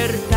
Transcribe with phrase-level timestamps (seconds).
[0.00, 0.29] libertad.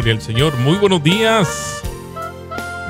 [0.00, 0.56] Gloria al Señor.
[0.56, 1.82] Muy buenos días.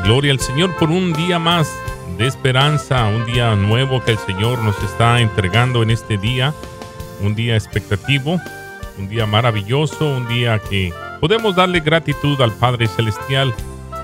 [0.04, 1.68] Gloria al Señor por un día más
[2.16, 6.54] de esperanza, un día nuevo que el Señor nos está entregando en este día.
[7.20, 8.40] Un día expectativo,
[8.96, 13.52] un día maravilloso, un día que podemos darle gratitud al Padre Celestial,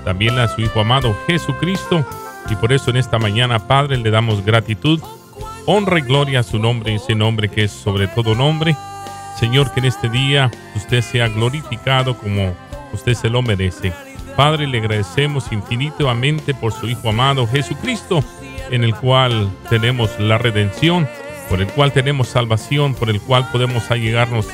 [0.03, 2.05] también a su Hijo amado Jesucristo.
[2.49, 5.01] Y por eso en esta mañana, Padre, le damos gratitud,
[5.65, 8.75] honra y gloria a su nombre, ese nombre que es sobre todo nombre.
[9.39, 13.93] Señor, que en este día usted sea glorificado como usted se lo merece.
[14.35, 18.23] Padre, le agradecemos infinitamente por su Hijo amado Jesucristo,
[18.69, 21.07] en el cual tenemos la redención,
[21.49, 24.47] por el cual tenemos salvación, por el cual podemos allegarnos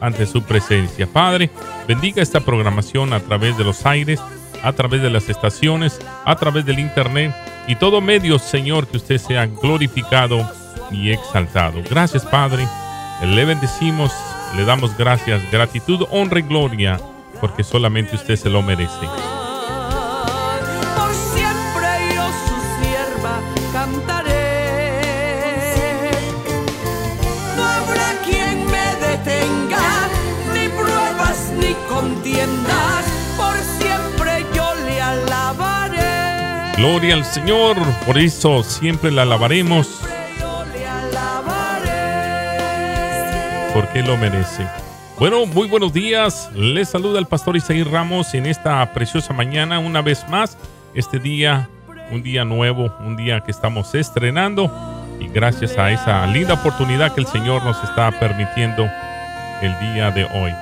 [0.00, 1.06] ante su presencia.
[1.06, 1.50] Padre,
[1.86, 4.20] bendiga esta programación a través de los aires,
[4.62, 7.34] a través de las estaciones, a través del internet
[7.66, 10.48] y todo medio, Señor, que usted sea glorificado
[10.90, 11.82] y exaltado.
[11.88, 12.66] Gracias, Padre.
[13.22, 14.12] Le bendecimos,
[14.56, 17.00] le damos gracias, gratitud, honra y gloria,
[17.40, 19.06] porque solamente usted se lo merece.
[20.96, 23.40] Por siempre yo su sierva
[23.72, 24.60] cantaré.
[27.56, 30.08] No habrá quien me detenga,
[30.54, 33.04] ni pruebas ni contiendas.
[33.36, 36.72] Por siempre yo le alabaré.
[36.76, 39.88] Gloria al Señor, por eso siempre la alabaremos,
[43.72, 44.66] porque lo merece.
[45.18, 46.50] Bueno, muy buenos días.
[46.54, 50.58] Les saluda el pastor Isaí Ramos en esta preciosa mañana, una vez más.
[50.94, 51.70] Este día,
[52.12, 54.70] un día nuevo, un día que estamos estrenando.
[55.18, 58.90] Y gracias a esa linda oportunidad que el Señor nos está permitiendo
[59.62, 60.52] el día de hoy.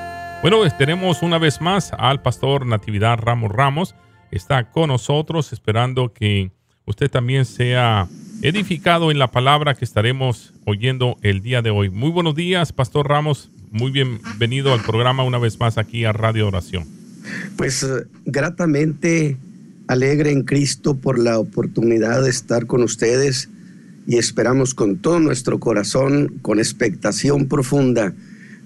[0.40, 3.96] Bueno, tenemos una vez más al pastor Natividad Ramos Ramos.
[4.30, 6.52] Está con nosotros esperando que
[6.84, 8.06] usted también sea
[8.40, 11.90] edificado en la palabra que estaremos oyendo el día de hoy.
[11.90, 13.50] Muy buenos días, pastor Ramos.
[13.74, 16.84] Muy bienvenido al programa una vez más aquí a Radio Oración.
[17.56, 19.36] Pues eh, gratamente
[19.88, 23.48] alegre en Cristo por la oportunidad de estar con ustedes
[24.06, 28.14] y esperamos con todo nuestro corazón, con expectación profunda,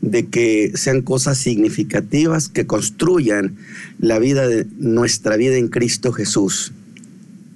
[0.02, 3.56] de que sean cosas significativas que construyan
[3.98, 6.74] la vida de nuestra vida en Cristo Jesús.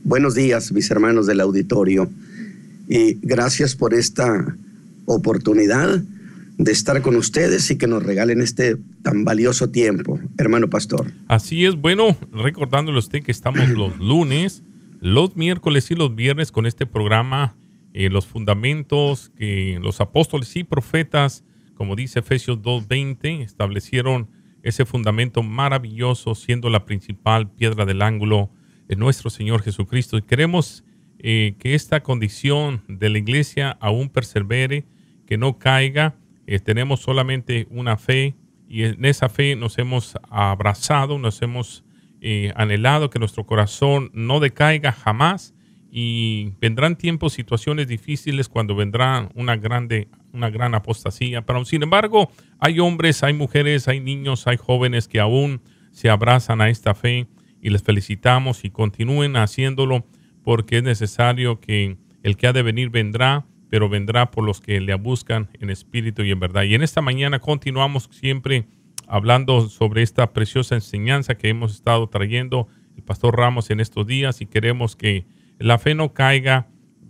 [0.05, 2.09] Buenos días, mis hermanos del auditorio,
[2.89, 4.57] y gracias por esta
[5.05, 6.03] oportunidad
[6.59, 11.13] de estar con ustedes y que nos regalen este tan valioso tiempo, hermano pastor.
[11.29, 14.63] Así es, bueno, recordándole a usted que estamos los lunes,
[15.01, 17.57] los miércoles y los viernes con este programa,
[17.95, 24.29] eh, los fundamentos que los apóstoles y profetas, como dice Efesios 2.20, establecieron
[24.63, 28.51] ese fundamento maravilloso, siendo la principal piedra del ángulo
[28.89, 30.17] de nuestro Señor Jesucristo.
[30.17, 30.85] Y queremos
[31.19, 34.85] eh, que esta condición de la iglesia aún persevere,
[35.27, 36.17] que no caiga.
[36.47, 38.35] Eh, tenemos solamente una fe
[38.69, 41.85] y en esa fe nos hemos abrazado, nos hemos
[42.21, 45.55] eh, anhelado que nuestro corazón no decaiga jamás
[45.91, 51.43] y vendrán tiempos, situaciones difíciles cuando vendrá una grande, una gran apostasía.
[51.43, 55.61] Pero sin embargo, hay hombres, hay mujeres, hay niños, hay jóvenes que aún
[55.91, 57.29] se abrazan a esta fe
[57.61, 60.07] y les felicitamos y continúen haciéndolo
[60.43, 64.83] porque es necesario que el que ha de venir vendrá, pero vendrá por los que
[64.83, 66.65] le buscan en espíritu y en verdad.
[66.65, 68.67] Y en esta mañana continuamos siempre
[69.07, 74.43] hablando sobre esta preciosa enseñanza que hemos estado trayendo el pastor Ramos en estos días
[74.43, 75.25] y queremos que
[75.59, 76.69] la fe no caiga,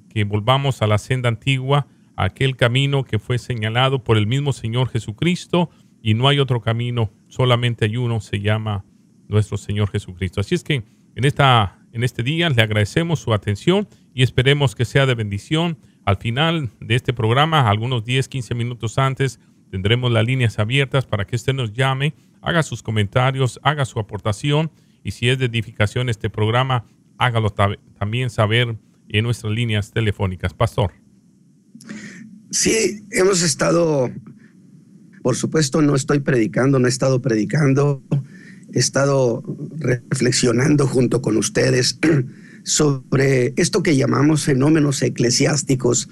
[0.09, 4.53] que volvamos a la senda antigua, a aquel camino que fue señalado por el mismo
[4.53, 5.69] Señor Jesucristo
[6.01, 8.85] y no hay otro camino, solamente hay uno, se llama
[9.27, 10.41] nuestro Señor Jesucristo.
[10.41, 10.85] Así es que
[11.17, 15.77] en, esta, en este día le agradecemos su atención y esperemos que sea de bendición.
[16.05, 19.39] Al final de este programa, algunos 10, 15 minutos antes,
[19.71, 24.71] tendremos las líneas abiertas para que usted nos llame, haga sus comentarios, haga su aportación
[25.05, 26.85] y si es de edificación este programa,
[27.19, 27.51] hágalo
[27.99, 28.77] también saber
[29.09, 30.55] en nuestras líneas telefónicas.
[30.55, 30.93] Pastor.
[32.51, 34.11] Sí, hemos estado,
[35.23, 38.03] por supuesto, no estoy predicando, no he estado predicando
[38.73, 39.43] he estado
[39.79, 41.99] reflexionando junto con ustedes
[42.65, 46.09] sobre esto que llamamos fenómenos eclesiásticos.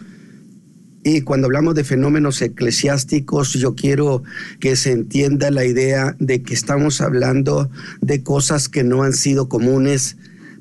[1.02, 4.22] Y cuando hablamos de fenómenos eclesiásticos, yo quiero
[4.58, 7.70] que se entienda la idea de que estamos hablando
[8.00, 10.16] de cosas que no han sido comunes,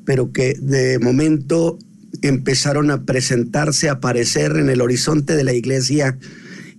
[0.06, 1.78] pero que de momento
[2.22, 6.18] empezaron a presentarse, a aparecer en el horizonte de la iglesia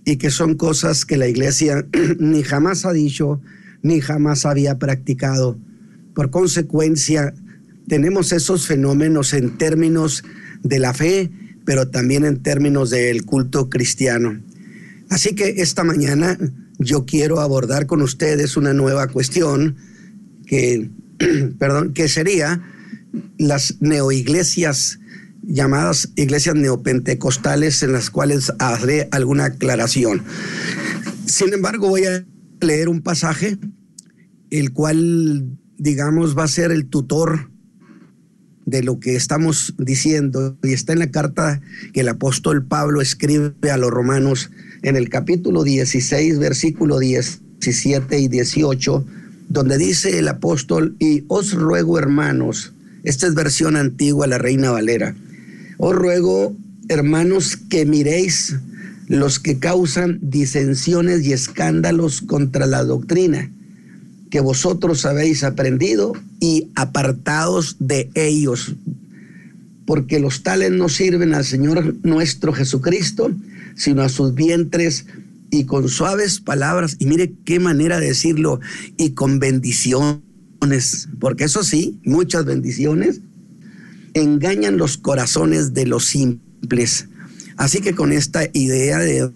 [0.05, 1.85] y que son cosas que la iglesia
[2.19, 3.41] ni jamás ha dicho,
[3.83, 5.59] ni jamás había practicado.
[6.15, 7.33] Por consecuencia,
[7.87, 10.23] tenemos esos fenómenos en términos
[10.63, 11.31] de la fe,
[11.65, 14.41] pero también en términos del culto cristiano.
[15.09, 16.37] Así que esta mañana
[16.79, 19.75] yo quiero abordar con ustedes una nueva cuestión
[20.45, 20.89] que,
[21.59, 22.61] perdón, que sería
[23.37, 24.99] las neoiglesias
[25.43, 30.23] llamadas iglesias neopentecostales en las cuales haré alguna aclaración.
[31.25, 32.25] Sin embargo, voy a
[32.61, 33.57] leer un pasaje,
[34.49, 37.50] el cual, digamos, va a ser el tutor
[38.71, 40.57] de lo que estamos diciendo.
[40.63, 41.61] Y está en la carta
[41.93, 44.49] que el apóstol Pablo escribe a los romanos
[44.81, 49.05] en el capítulo 16, versículo 17 y 18,
[49.49, 52.73] donde dice el apóstol, y os ruego hermanos,
[53.03, 55.15] esta es versión antigua, la Reina Valera,
[55.77, 56.55] os ruego
[56.87, 58.55] hermanos que miréis
[59.07, 63.51] los que causan disensiones y escándalos contra la doctrina
[64.31, 68.73] que vosotros habéis aprendido y apartados de ellos,
[69.85, 73.29] porque los tales no sirven al Señor nuestro Jesucristo,
[73.75, 75.05] sino a sus vientres
[75.51, 78.61] y con suaves palabras, y mire qué manera de decirlo,
[78.97, 83.19] y con bendiciones, porque eso sí, muchas bendiciones,
[84.13, 87.07] engañan los corazones de los simples.
[87.57, 89.29] Así que con esta idea de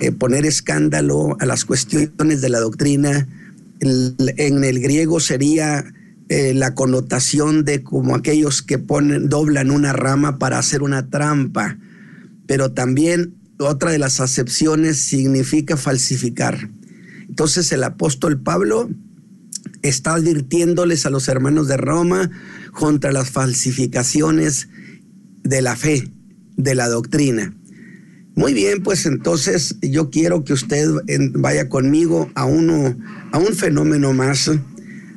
[0.00, 3.26] eh, poner escándalo a las cuestiones de la doctrina,
[3.80, 5.84] en el griego sería
[6.28, 11.78] eh, la connotación de como aquellos que ponen, doblan una rama para hacer una trampa,
[12.46, 16.70] pero también otra de las acepciones significa falsificar.
[17.28, 18.90] Entonces el apóstol Pablo
[19.82, 22.30] está advirtiéndoles a los hermanos de Roma
[22.72, 24.68] contra las falsificaciones
[25.44, 26.10] de la fe,
[26.56, 27.54] de la doctrina.
[28.34, 30.88] Muy bien, pues entonces yo quiero que usted
[31.34, 32.96] vaya conmigo a uno,
[33.32, 34.50] a un fenómeno más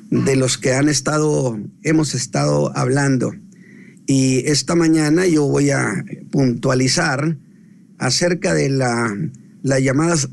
[0.10, 3.34] de los que han estado, hemos estado hablando.
[4.08, 7.38] Y esta mañana yo voy a puntualizar
[7.98, 9.16] acerca de la,
[9.63, 10.30] las llamadas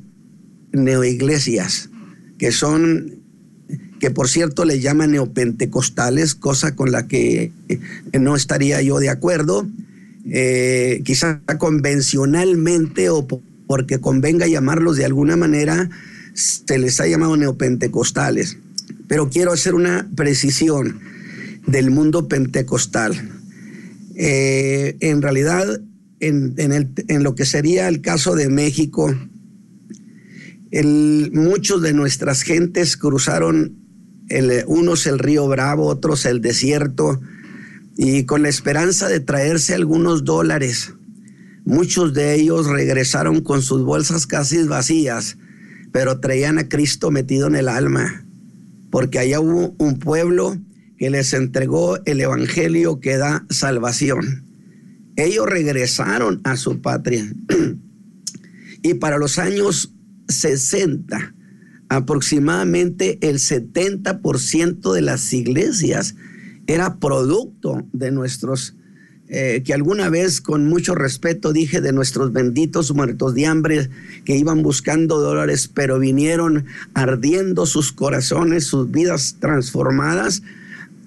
[0.73, 1.91] neoiglesias,
[2.39, 3.21] que son,
[4.01, 7.53] que por cierto le llaman neopentecostales, cosa con la que
[8.19, 9.69] no estaría yo de acuerdo
[10.31, 13.27] eh, quizá convencionalmente o
[13.67, 15.89] porque convenga llamarlos de alguna manera,
[16.39, 18.59] se les ha llamado neopentecostales.
[19.09, 21.01] Pero quiero hacer una precisión
[21.67, 23.15] del mundo pentecostal.
[24.15, 25.81] Eh, en realidad,
[26.21, 29.15] en, lo que sería el caso de México,
[31.33, 33.77] muchos de nuestras gentes cruzaron
[34.67, 37.21] unos el río Bravo, otros el desierto,
[37.97, 40.95] y con la esperanza de traerse algunos dólares.
[41.65, 45.37] Muchos de ellos regresaron con sus bolsas casi vacías,
[45.99, 48.25] pero traían a Cristo metido en el alma,
[48.89, 50.57] porque allá hubo un pueblo
[50.97, 54.45] que les entregó el Evangelio que da salvación.
[55.17, 57.27] Ellos regresaron a su patria.
[58.83, 59.93] y para los años
[60.29, 61.35] 60,
[61.89, 66.15] aproximadamente el 70% de las iglesias
[66.69, 68.77] era producto de nuestros,
[69.29, 73.91] eh, que alguna vez con mucho respeto dije de nuestros benditos muertos de hambre
[74.25, 80.43] que iban buscando dólares, pero vinieron ardiendo sus corazones, sus vidas transformadas,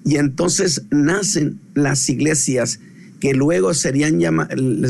[0.04, 2.80] y entonces nacen las iglesias
[3.20, 4.20] que luego serían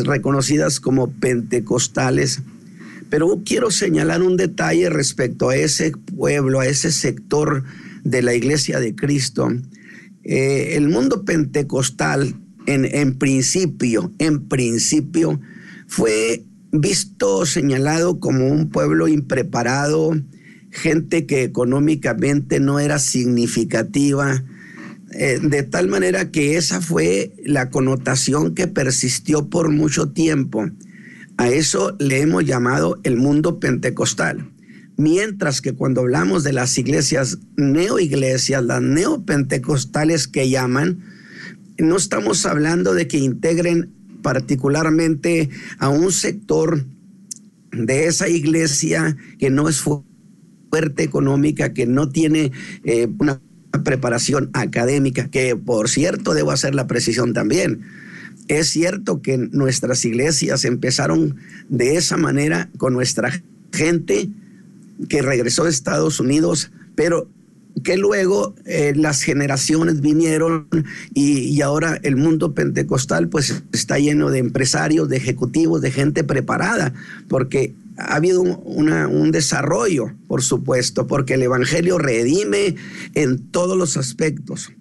[0.05, 2.41] reconocidas como pentecostales.
[3.11, 7.65] Pero quiero señalar un detalle respecto a ese pueblo, a ese sector
[8.05, 9.51] de la iglesia de Cristo
[10.25, 12.35] eh, el mundo pentecostal,
[12.67, 15.41] en, principio, en principio,
[15.87, 20.13] fue visto, señalado como un pueblo impreparado,
[20.71, 24.43] gente que económicamente no era significativa,
[25.13, 30.71] eh, de tal manera que esa fue la connotación que persistió por mucho tiempo.
[31.37, 34.51] A eso le hemos llamado el mundo pentecostal.
[34.97, 41.03] Mientras que cuando hablamos de las iglesias neoiglesias, las neopentecostales que llaman,
[41.79, 43.91] no estamos hablando de que integren
[44.23, 46.85] particularmente a un sector
[47.73, 52.53] de esa iglesia que no es fuerte económica, que no tiene
[52.85, 53.41] eh, una
[53.85, 57.83] preparación académica, que por cierto debo hacer la precisión también.
[58.49, 61.37] Es cierto que nuestras iglesias empezaron
[61.69, 64.29] de esa manera con nuestra gente
[65.09, 67.29] que regresó de Estados Unidos, pero
[67.83, 70.69] que luego eh, las generaciones vinieron
[71.15, 76.93] y, ahora el mundo pentecostal pues está lleno de empresarios, de ejecutivos, de gente preparada,
[77.29, 82.75] porque ha habido un, desarrollo, por supuesto, porque el Evangelio redime
[83.15, 84.73] en todos los aspectos.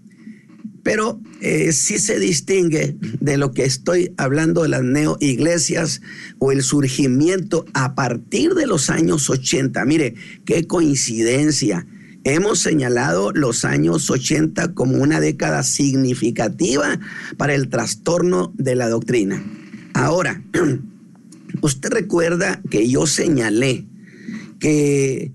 [0.84, 6.02] Pero eh, sí se distingue de lo que estoy hablando de las neoiglesias
[6.40, 9.86] o el surgimiento a partir de los años 80.
[9.86, 11.86] Mire, qué coincidencia
[12.24, 17.00] Hemos señalado los años 80 como una década significativa
[17.38, 19.44] para el trastorno de la doctrina.
[19.96, 20.44] Ahora,
[21.62, 23.88] usted recuerda que yo señalé
[24.60, 25.32] que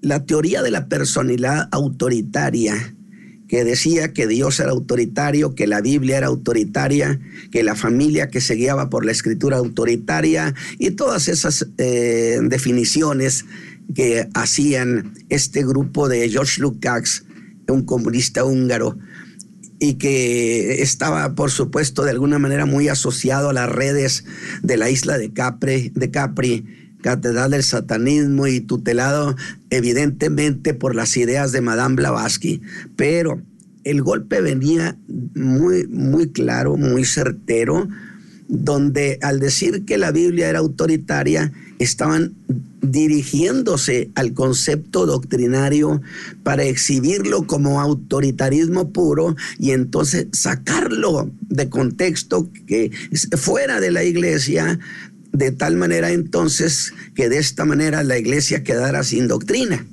[0.00, 2.94] la teoría de la personalidad autoritaria,
[3.46, 7.20] que decía que Dios era autoritario, que la Biblia era autoritaria,
[7.50, 13.44] que la familia que se guiaba por la escritura autoritaria y todas esas eh, definiciones
[13.94, 17.24] que hacían este grupo de George Lukács,
[17.68, 18.98] un comunista húngaro,
[19.80, 24.24] y que estaba, por supuesto, de alguna manera muy asociado a las redes
[24.62, 26.66] de la isla de Capri, de Capri
[27.02, 29.36] catedral del satanismo y tutelado
[29.70, 32.60] evidentemente por las ideas de Madame Blavatsky.
[32.96, 33.40] Pero
[33.84, 34.98] el golpe venía
[35.34, 37.88] muy, muy claro, muy certero,
[38.48, 42.34] donde al decir que la Biblia era autoritaria, estaban
[42.80, 46.00] dirigiéndose al concepto doctrinario
[46.42, 52.90] para exhibirlo como autoritarismo puro y entonces sacarlo de contexto que
[53.36, 54.78] fuera de la iglesia,
[55.32, 59.86] de tal manera entonces que de esta manera la iglesia quedara sin doctrina.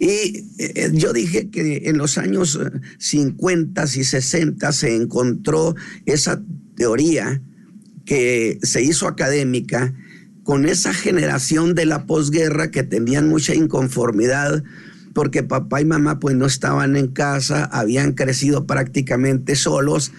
[0.00, 2.58] Y eh, yo dije que en los años
[2.98, 5.74] 50 y 60 se encontró
[6.06, 6.40] esa
[6.76, 7.40] teoría
[8.04, 9.92] que se hizo académica
[10.48, 14.64] con esa generación de la posguerra que tenían mucha inconformidad
[15.12, 20.10] porque papá y mamá pues no estaban en casa, habían crecido prácticamente solos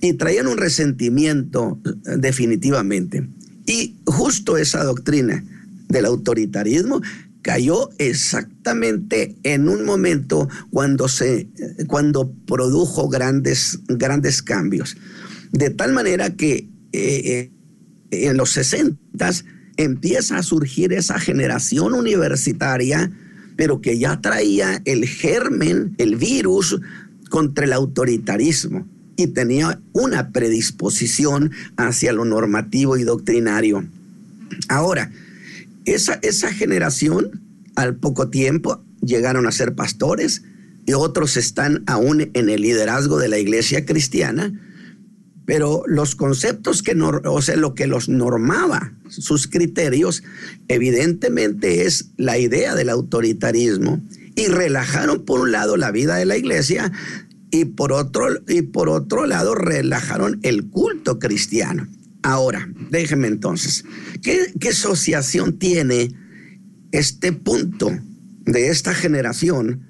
[0.00, 3.28] y traían un resentimiento eh, definitivamente.
[3.66, 5.44] Y justo esa doctrina
[5.88, 7.02] del autoritarismo
[7.42, 11.48] cayó exactamente en un momento cuando se eh,
[11.88, 14.96] cuando produjo grandes grandes cambios
[15.50, 17.50] de tal manera que eh,
[18.12, 19.32] en los 60
[19.76, 23.10] empieza a surgir esa generación universitaria,
[23.56, 26.80] pero que ya traía el germen, el virus
[27.28, 28.86] contra el autoritarismo
[29.16, 33.84] y tenía una predisposición hacia lo normativo y doctrinario.
[34.68, 35.10] Ahora,
[35.84, 37.40] esa, esa generación,
[37.74, 40.42] al poco tiempo, llegaron a ser pastores
[40.86, 44.52] y otros están aún en el liderazgo de la iglesia cristiana,
[45.44, 50.22] pero los conceptos que, o sea, lo que los normaba, sus criterios,
[50.68, 54.00] evidentemente es la idea del autoritarismo.
[54.34, 56.90] Y relajaron por un lado la vida de la iglesia
[57.50, 61.86] y por otro, y por otro lado relajaron el culto cristiano.
[62.22, 63.84] Ahora, déjeme entonces,
[64.22, 66.14] ¿qué, asociación tiene
[66.92, 67.90] este punto
[68.46, 69.86] de esta generación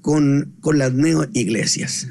[0.00, 2.08] con, con las neoiglesias?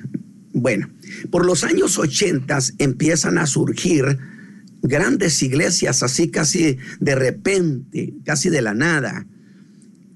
[0.61, 0.91] Bueno,
[1.31, 4.19] por los años 80 empiezan a surgir
[4.83, 9.25] grandes iglesias, así casi de repente, casi de la nada.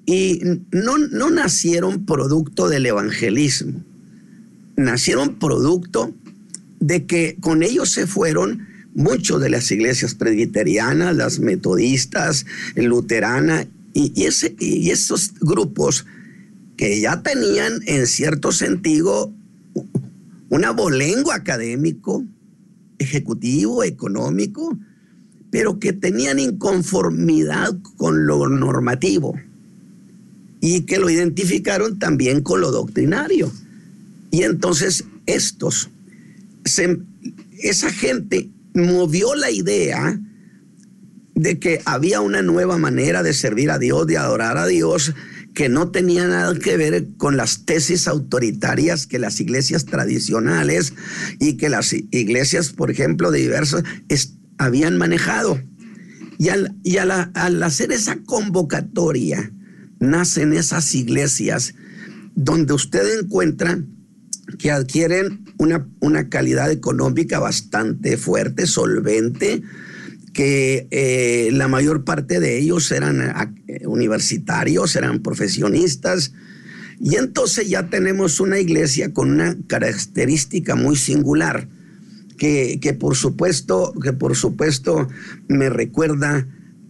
[0.06, 3.84] Y no, no nacieron producto del evangelismo,
[4.78, 6.14] nacieron producto
[6.80, 14.14] de que con ellos se fueron muchos de las iglesias presbiterianas, las metodistas, luteranas, y,
[14.60, 16.06] y esos grupos
[16.78, 19.34] que ya tenían en cierto sentido
[20.50, 22.24] un abolengo académico,
[22.98, 24.78] ejecutivo, económico,
[25.50, 29.36] pero que tenían inconformidad con lo normativo
[30.62, 33.52] y que lo identificaron también con lo doctrinario.
[34.32, 35.90] Y entonces estos,
[37.60, 40.20] esa gente movió la idea
[41.36, 45.14] de que había una nueva manera de servir a Dios, de adorar a Dios,
[45.56, 50.94] que no tenía nada que ver con las tesis autoritarias que las iglesias tradicionales
[51.40, 53.84] y que las iglesias, por ejemplo, de diversos,
[54.58, 55.60] habían manejado.
[56.38, 56.50] Y,
[56.98, 59.52] al, hacer esa convocatoria,
[60.00, 61.74] nacen esas iglesias
[62.36, 63.80] donde usted encuentra
[64.60, 69.64] que adquieren una, una calidad económica bastante fuerte, solvente,
[70.36, 73.22] que eh, la mayor parte de ellos eran
[73.70, 76.34] eh, universitarios, eran profesionistas,
[77.00, 81.70] y entonces ya tenemos una iglesia con una característica muy singular,
[82.38, 85.08] que, por supuesto, que por supuesto
[85.48, 86.46] me recuerda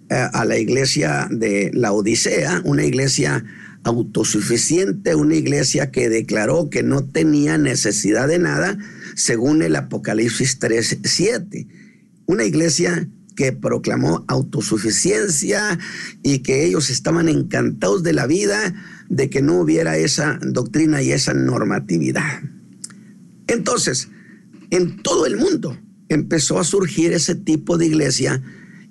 [0.10, 3.46] eh, a la iglesia de la Odisea, una iglesia
[3.84, 8.80] autosuficiente, una iglesia que declaró que no tenía necesidad de nada,
[9.14, 11.68] según el Apocalipsis 3, 7.
[12.26, 15.78] Una iglesia que proclamó autosuficiencia
[16.24, 18.74] y que ellos estaban encantados de la vida,
[19.10, 22.42] de que no hubiera esa doctrina y esa normatividad.
[23.48, 24.10] Entonces,
[24.72, 25.78] en todo el mundo
[26.10, 28.42] empezó a surgir ese tipo de iglesia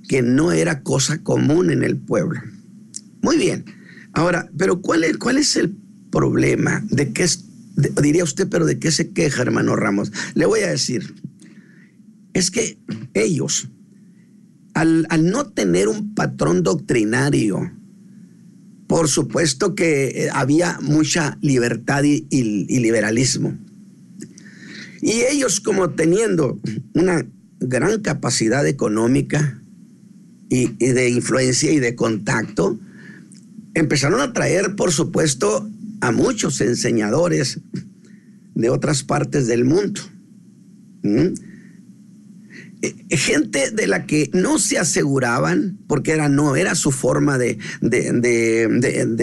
[0.09, 2.41] que no era cosa común en el pueblo.
[3.23, 3.65] Muy bien.
[4.13, 5.77] Ahora, pero ¿cuál es, cuál es el
[6.11, 6.85] problema?
[6.91, 7.27] ¿De qué
[8.03, 10.13] diría usted, pero de qué se queja, hermano Ramos?
[10.35, 11.15] Le voy a decir,
[12.33, 12.79] es que
[13.15, 13.69] ellos
[14.75, 17.73] al, no tener un patrón doctrinario,
[18.87, 22.25] por supuesto que eh, había mucha libertad y,
[22.69, 23.57] liberalismo.
[25.01, 26.61] Y ellos como teniendo
[26.93, 27.27] una
[27.61, 29.63] gran capacidad económica
[30.49, 32.79] y, de influencia y de contacto,
[33.75, 35.69] empezaron a traer, por supuesto,
[36.01, 37.61] a muchos enseñadores
[38.55, 40.01] de otras partes del mundo.
[41.03, 41.35] Eh,
[43.11, 49.17] gente de la que no se aseguraban, porque era, no era su forma de, de,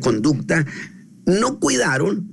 [0.00, 0.66] conducta,
[1.26, 2.30] no cuidaron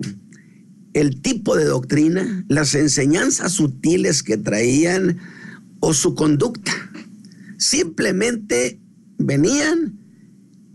[0.93, 5.17] el tipo de doctrina, las enseñanzas sutiles que traían
[5.79, 6.71] o su conducta.
[7.57, 8.79] Simplemente
[9.17, 9.99] venían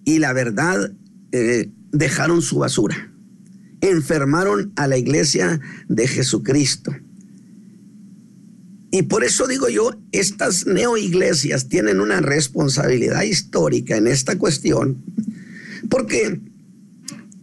[0.04, 0.92] y la verdad
[1.32, 3.12] eh, dejaron su basura.
[3.80, 6.92] Enfermaron a la iglesia de Jesucristo.
[8.90, 15.04] Y por eso digo yo, estas neoiglesias tienen una responsabilidad histórica en esta cuestión,
[15.88, 16.40] porque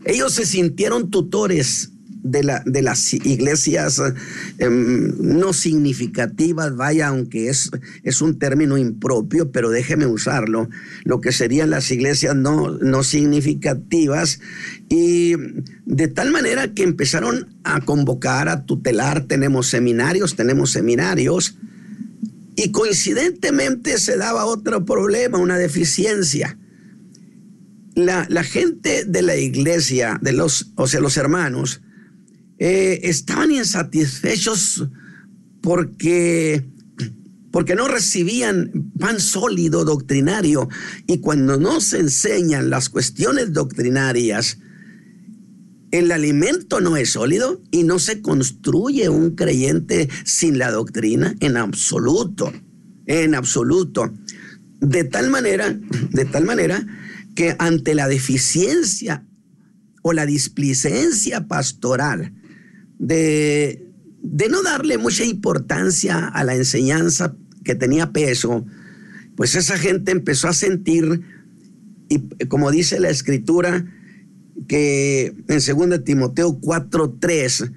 [0.05, 1.91] ellos se sintieron tutores
[2.31, 4.01] de, la, de las iglesias
[4.57, 7.71] em, no significativas, vaya, aunque es,
[8.03, 10.69] es un término impropio, pero déjeme usarlo,
[11.03, 14.39] lo que serían las iglesias no, no significativas,
[14.89, 15.35] y
[15.85, 21.57] de tal manera que empezaron a convocar, a tutelar, tenemos seminarios, tenemos seminarios,
[22.55, 26.57] y coincidentemente se daba otro problema, una deficiencia.
[27.93, 31.81] La, la, gente de la iglesia, de los, o sea, los hermanos,
[32.60, 34.88] eh, estaban insatisfechos
[35.62, 36.65] porque,
[37.52, 40.67] porque no recibían pan sólido doctrinario
[41.06, 44.58] y cuando no se enseñan las cuestiones doctrinarias,
[45.91, 51.58] el alimento no es sólido y no se construye un creyente sin la doctrina en
[51.58, 52.52] absoluto,
[53.06, 54.13] en absoluto.
[54.80, 55.80] De tal manera,
[56.12, 56.86] de tal manera
[57.36, 59.26] que ante la deficiencia
[60.02, 62.34] o la displicencia pastoral
[62.99, 63.86] de,
[64.49, 68.65] no darle mucha importancia a la enseñanza que tenía peso,
[69.36, 71.21] pues esa gente empezó a sentir,
[72.10, 73.86] y como dice la escritura,
[74.67, 77.71] que en 2 Timoteo 4:3,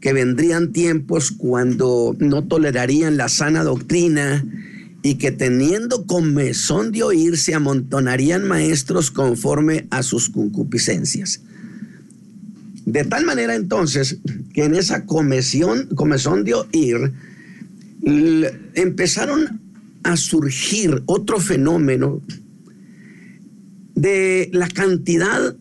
[0.00, 4.44] que vendrían tiempos cuando no tolerarían la sana doctrina
[5.02, 11.42] y que teniendo comezón de oír se amontonarían maestros conforme a sus concupiscencias.
[12.92, 14.18] De tal manera entonces
[14.52, 17.10] que en esa comezón, comezón de oír
[18.74, 19.62] empezaron
[20.02, 22.20] a surgir otro fenómeno
[23.94, 25.56] de la cantidad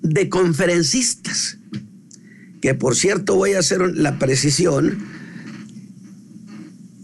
[0.00, 1.58] de conferencistas,
[2.62, 5.04] que por cierto voy a hacer la precisión,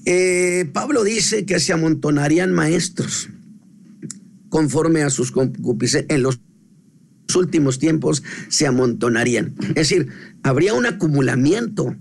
[0.06, 3.28] eh, Pablo dice que se amontonarían maestros
[4.48, 6.40] conforme a sus concupiscencias en los
[7.34, 9.54] últimos tiempos se amontonarían.
[9.70, 10.08] Es decir,
[10.42, 11.96] habría un acumulamiento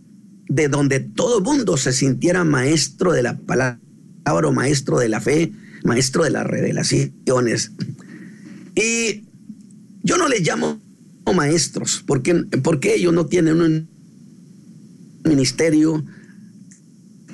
[0.47, 3.79] de donde todo mundo se sintiera maestro de la palabra
[4.25, 5.51] o maestro de la fe,
[5.83, 7.71] maestro de las revelaciones.
[8.75, 9.23] Y
[10.03, 10.79] yo no les llamo
[11.33, 13.89] maestros, porque, porque ellos no tienen un
[15.23, 16.05] ministerio,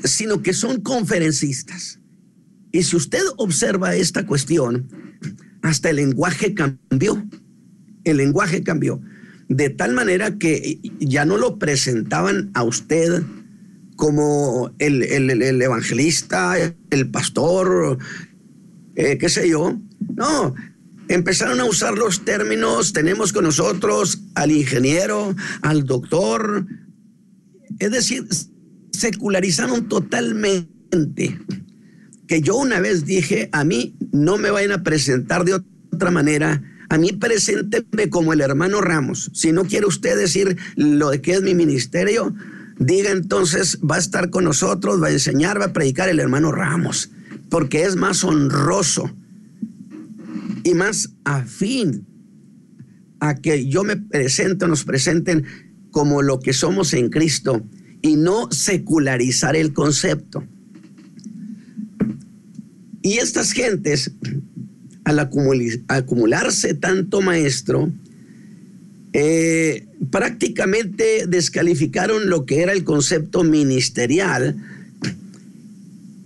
[0.04, 2.00] sino que son conferencistas.
[2.72, 4.88] Y si usted observa esta cuestión,
[5.62, 7.22] hasta el lenguaje cambió
[8.04, 9.02] el lenguaje cambió.
[9.48, 13.24] De tal manera que ya no lo presentaban a usted
[13.96, 15.04] como el,
[15.62, 16.56] evangelista,
[16.90, 17.98] el pastor,
[18.96, 19.78] eh, qué sé yo.
[20.16, 20.56] No,
[21.08, 26.66] empezaron a usar los términos, tenemos con nosotros al ingeniero, al doctor,
[27.80, 28.26] es decir,
[28.92, 31.38] secularizaron totalmente
[32.28, 35.62] que yo una vez dije, a mí no me vayan a presentar de
[35.94, 36.64] otra manera.
[36.92, 39.32] A mí presénteme como el hermano Ramos.
[39.34, 42.36] Si no quiere usted decir lo de que es mi ministerio,
[42.80, 46.52] diga entonces, va a estar con nosotros, va a enseñar, va a predicar el hermano
[46.52, 47.10] Ramos,
[47.50, 49.10] porque es más honroso
[50.66, 52.06] y más afín
[53.22, 55.46] a que yo me presente, nos presenten
[55.92, 57.66] como lo que somos en Cristo
[58.02, 60.44] y no secularizar el concepto.
[63.02, 64.12] Y estas gentes,
[65.04, 67.92] al acumularse tanto maestro,
[69.14, 74.56] eh, prácticamente descalificaron lo que era el concepto ministerial.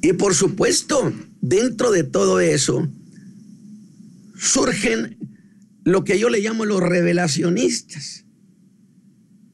[0.01, 2.87] Y por supuesto, dentro de todo eso,
[4.37, 5.17] surgen
[5.83, 8.25] lo que yo le llamo los revelacionistas,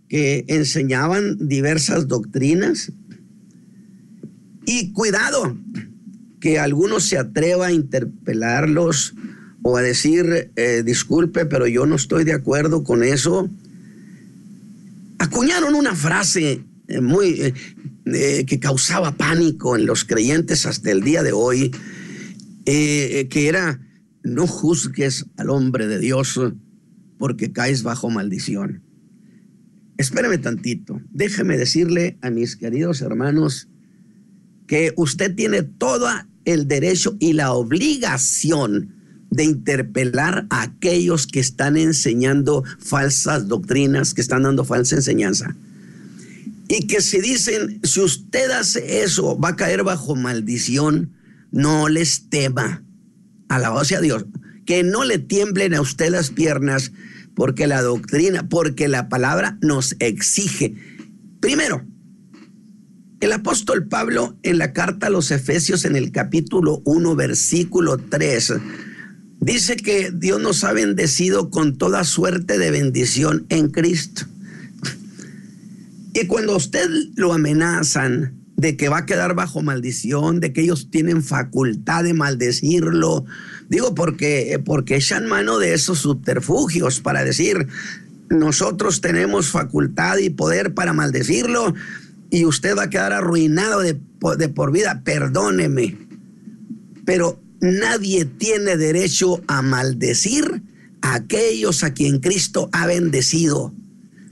[0.09, 2.91] que enseñaban diversas doctrinas.
[4.65, 5.57] Y cuidado,
[6.41, 9.13] que algunos se atreva a interpelarlos
[9.61, 13.47] o a decir, eh, disculpe, pero yo no estoy de acuerdo con eso.
[15.19, 17.53] Acuñaron una frase eh, muy
[18.05, 21.71] eh, que causaba pánico en los creyentes hasta el día de hoy,
[22.65, 23.79] que era
[24.23, 26.39] no juzgues al hombre de Dios
[27.17, 28.83] porque caes bajo maldición.
[29.97, 33.67] Espérame tantito, déjeme decirle a mis queridos hermanos
[34.67, 36.07] que usted tiene todo
[36.45, 38.95] el derecho y la obligación
[39.29, 45.55] de interpelar a aquellos que están enseñando falsas doctrinas, que están dando falsa enseñanza.
[46.67, 51.11] Y que si dicen, si usted hace eso, va a caer bajo maldición,
[51.51, 52.83] no les tema
[53.51, 54.25] Alabado sea Dios.
[54.65, 56.91] Que no le tiemblen a usted las piernas
[57.35, 60.75] porque la doctrina, porque la palabra nos exige.
[61.41, 61.85] Primero,
[63.21, 68.53] el apóstol Pablo en la carta a los Efesios en el capítulo 1, versículo 3,
[69.39, 74.25] dice que Dios nos ha bendecido con toda suerte de bendición en Cristo.
[76.13, 80.89] Y cuando usted lo amenazan, de que va a quedar bajo maldición, de que ellos
[80.91, 83.25] tienen facultad de maldecirlo.
[83.69, 87.67] Digo porque, porque echan mano de esos subterfugios para decir,
[88.29, 91.73] nosotros tenemos facultad y poder para maldecirlo
[92.31, 93.93] y usted va a quedar arruinado de,
[94.49, 95.97] por vida, perdóneme.
[97.05, 100.63] Pero nadie tiene derecho a maldecir
[101.01, 103.73] a aquellos a quien Cristo ha bendecido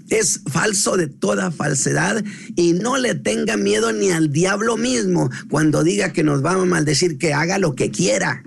[0.09, 2.23] es falso de toda falsedad
[2.55, 6.65] y no le tenga miedo ni al diablo mismo cuando diga que nos va a
[6.65, 8.43] maldecir, que haga lo que quiera.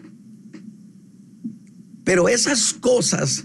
[2.04, 3.44] Pero esas cosas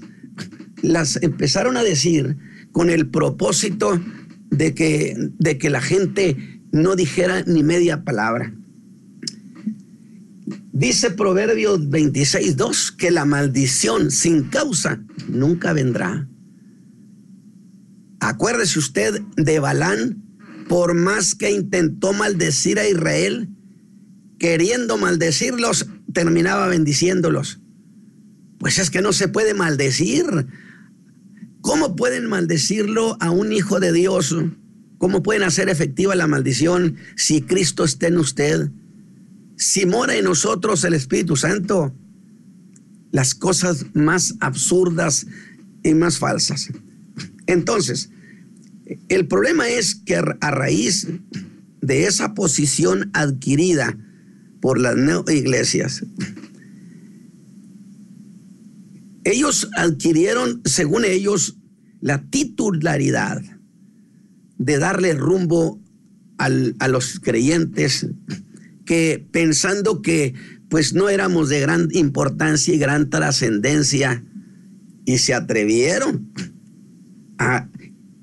[0.81, 2.37] las empezaron a decir
[2.71, 3.99] con el propósito
[4.49, 8.53] de que, de que la gente no dijera ni media palabra.
[10.71, 16.27] Dice Proverbios 26.2 que la maldición sin causa nunca vendrá.
[18.19, 20.23] Acuérdese usted de Balán,
[20.67, 23.49] por más que intentó maldecir a Israel,
[24.37, 27.59] queriendo maldecirlos, terminaba bendiciéndolos.
[28.59, 30.25] Pues es que no se puede maldecir.
[31.61, 34.35] ¿Cómo pueden maldecirlo a un hijo de Dios?
[34.97, 38.71] ¿Cómo pueden hacer efectiva la maldición si Cristo está en usted?
[39.55, 41.93] Si mora en nosotros el Espíritu Santo.
[43.11, 45.27] Las cosas más absurdas
[45.83, 46.69] y más falsas.
[47.47, 48.09] Entonces,
[49.09, 51.07] el problema es que a raíz
[51.81, 53.97] de esa posición adquirida
[54.61, 54.95] por las
[55.29, 56.03] iglesias,
[59.31, 61.57] ellos adquirieron, según ellos,
[61.99, 63.41] la titularidad
[64.57, 65.81] de darle rumbo
[66.37, 68.07] a los creyentes
[68.85, 70.33] que pensando que
[70.69, 74.23] pues no éramos de gran importancia y gran trascendencia
[75.05, 76.31] y se atrevieron
[77.37, 77.69] a,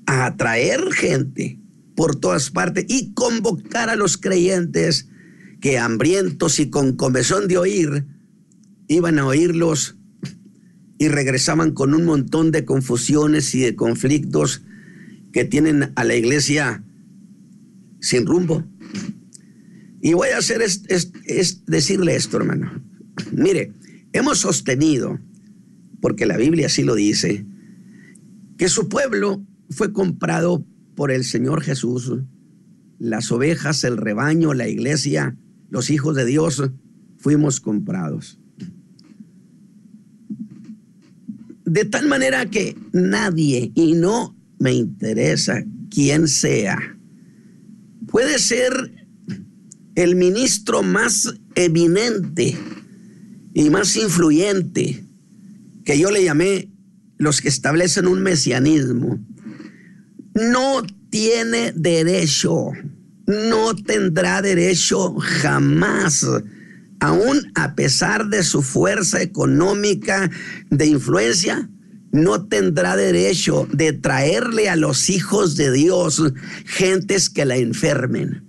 [0.07, 1.59] atraer gente
[1.95, 5.07] por todas partes y convocar a los creyentes
[5.61, 8.05] que hambrientos y con comezón de oír
[8.87, 9.97] iban a oírlos
[10.97, 14.63] y regresaban con un montón de confusiones y de conflictos
[15.33, 16.83] que tienen a la iglesia
[17.99, 18.63] sin rumbo.
[20.01, 20.61] Y voy a hacer
[21.65, 22.81] decirle esto, hermano.
[23.31, 23.73] Mire,
[24.13, 25.19] hemos sostenido,
[25.99, 27.45] porque la Biblia así lo dice,
[28.57, 32.13] que su pueblo fue comprado por el Señor Jesús.
[32.99, 35.35] Las ovejas, el rebaño, la iglesia,
[35.69, 36.71] los hijos de Dios,
[37.17, 38.39] fuimos comprados.
[41.65, 46.77] De tal manera que nadie, y no me interesa quién sea,
[48.07, 48.71] puede ser
[49.95, 52.57] el ministro más eminente
[53.53, 55.03] y más influyente,
[55.83, 56.69] que yo le llamé
[57.17, 59.19] los que establecen un mesianismo,
[60.33, 62.71] no tiene derecho,
[63.25, 66.25] no tendrá derecho jamás,
[66.99, 70.29] aún a pesar de su fuerza económica,
[70.69, 71.69] de influencia,
[72.11, 76.23] no tendrá derecho de traerle a los hijos de Dios
[76.65, 78.43] gentes que la enfermen,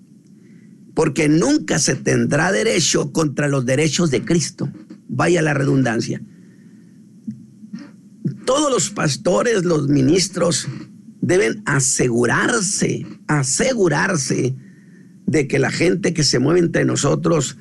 [0.95, 4.71] porque nunca se tendrá derecho contra los derechos de Cristo.
[5.09, 6.23] Vaya la redundancia.
[8.45, 10.69] Todos los pastores, los ministros,
[11.21, 14.55] deben asegurarse, asegurarse
[15.27, 17.59] de que la gente que se mueve entre nosotros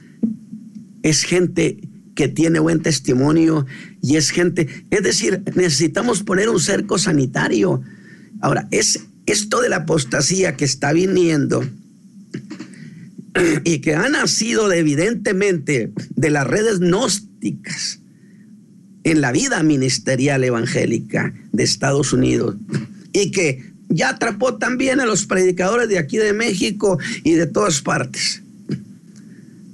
[1.06, 1.78] es gente
[2.15, 3.68] que tiene buen testimonio
[4.02, 7.84] y es gente, es decir, necesitamos poner un cerco sanitario.
[8.41, 11.63] Ahora, es esto de la apostasía que está viniendo
[13.63, 18.00] y que ha nacido evidentemente de las redes gnósticas
[19.04, 22.56] en la vida ministerial evangélica de Estados Unidos
[23.13, 27.82] y que ya atrapó también a los predicadores de aquí de México y de todas
[27.82, 28.41] partes.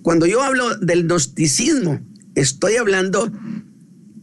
[0.01, 1.99] Cuando yo hablo del gnosticismo,
[2.35, 3.31] estoy hablando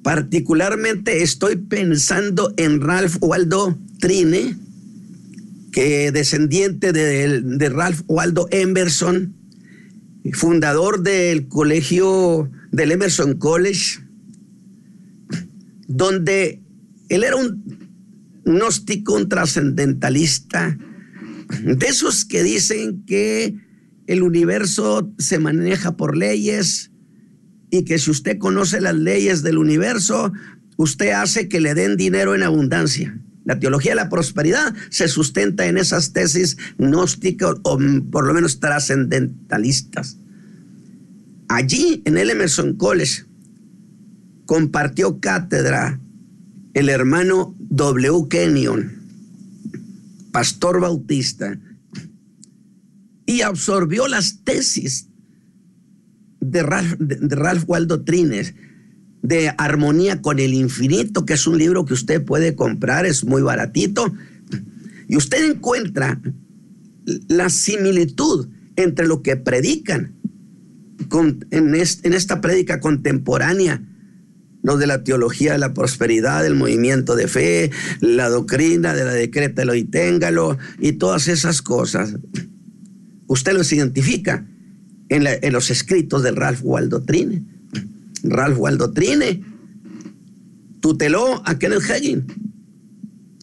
[0.02, 4.56] particularmente, estoy pensando en Ralph Waldo Trine,
[5.70, 9.34] que descendiente de, de Ralph Waldo Emerson,
[10.32, 14.00] fundador del colegio del Emerson College,
[15.86, 16.60] donde
[17.08, 17.88] él era un
[18.44, 20.76] gnóstico, un trascendentalista,
[21.62, 23.67] de esos que dicen que
[24.08, 26.90] el universo se maneja por leyes
[27.70, 30.32] y que si usted conoce las leyes del universo,
[30.78, 33.20] usted hace que le den dinero en abundancia.
[33.44, 37.78] La teología de la prosperidad se sustenta en esas tesis gnósticas o
[38.10, 40.16] por lo menos trascendentalistas.
[41.48, 43.24] Allí en el Emerson College
[44.46, 46.00] compartió cátedra
[46.72, 48.28] el hermano W.
[48.30, 48.90] Kenyon,
[50.32, 51.58] pastor bautista,
[53.28, 55.10] y absorbió las tesis
[56.40, 58.54] de Ralph, Waldo Trines
[59.20, 63.42] de Armonía con el Infinito, que es un libro que usted puede comprar, es muy
[63.42, 64.14] baratito,
[65.08, 66.18] y usted encuentra
[67.28, 70.14] la similitud entre lo que predican
[71.50, 73.82] en, esta prédica contemporánea
[74.62, 79.74] de la teología de la prosperidad, el movimiento de fe, la doctrina de la decrétalo
[79.74, 82.14] y téngalo y todas esas cosas.
[83.28, 84.44] Usted los identifica
[85.08, 87.42] en, los escritos de Ralph Waldo Trine.
[88.24, 89.42] Ralph Waldo Trine
[90.80, 92.24] tuteló a Kenneth Hagin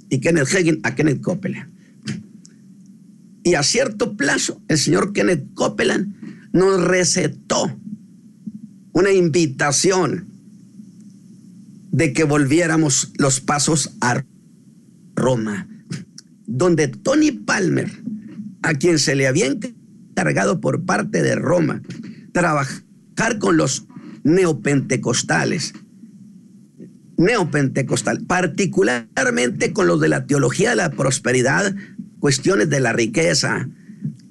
[0.09, 1.71] y Kenneth Hagin a Kenneth Copeland.
[3.43, 6.15] Y a cierto plazo, el señor Kenneth Copeland
[6.51, 7.79] nos recetó
[8.93, 10.27] una invitación
[11.91, 14.25] de que volviéramos los pasos a
[15.15, 15.67] Roma,
[16.47, 17.91] donde Tony Palmer,
[18.65, 21.81] a quien se le había encargado por parte de Roma
[22.33, 23.87] trabajar con los
[24.23, 25.73] neopentecostales,
[27.17, 31.75] neopentecostal, particularmente con los de la teología de la prosperidad,
[32.19, 33.69] cuestiones de la riqueza,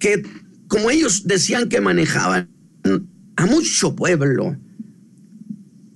[0.01, 0.25] que
[0.67, 2.49] como ellos decían que manejaban
[3.37, 4.57] a mucho pueblo,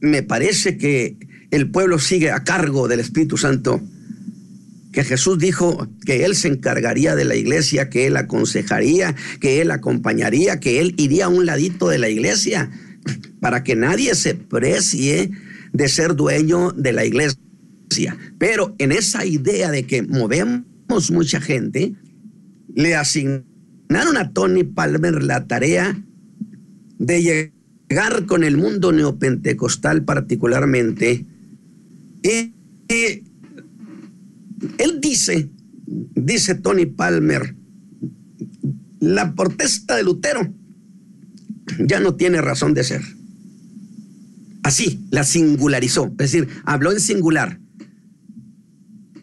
[0.00, 1.16] me parece que
[1.50, 3.82] el pueblo sigue a cargo del Espíritu Santo,
[4.92, 9.70] que Jesús dijo que Él se encargaría de la iglesia, que Él aconsejaría, que Él
[9.70, 12.70] acompañaría, que Él iría a un ladito de la iglesia,
[13.40, 15.30] para que nadie se precie
[15.72, 17.38] de ser dueño de la iglesia.
[18.38, 21.94] Pero en esa idea de que movemos mucha gente,
[22.74, 26.00] le asignaron a Tony Palmer la tarea
[26.98, 31.24] de llegar con el mundo neopentecostal particularmente
[32.22, 32.54] y,
[34.78, 35.50] él dice,
[36.14, 37.56] dice Tony Palmer,
[39.00, 40.52] la protesta de Lutero
[41.78, 43.02] ya no tiene razón de ser.
[44.62, 47.60] Así, la singularizó, es decir, habló en singular,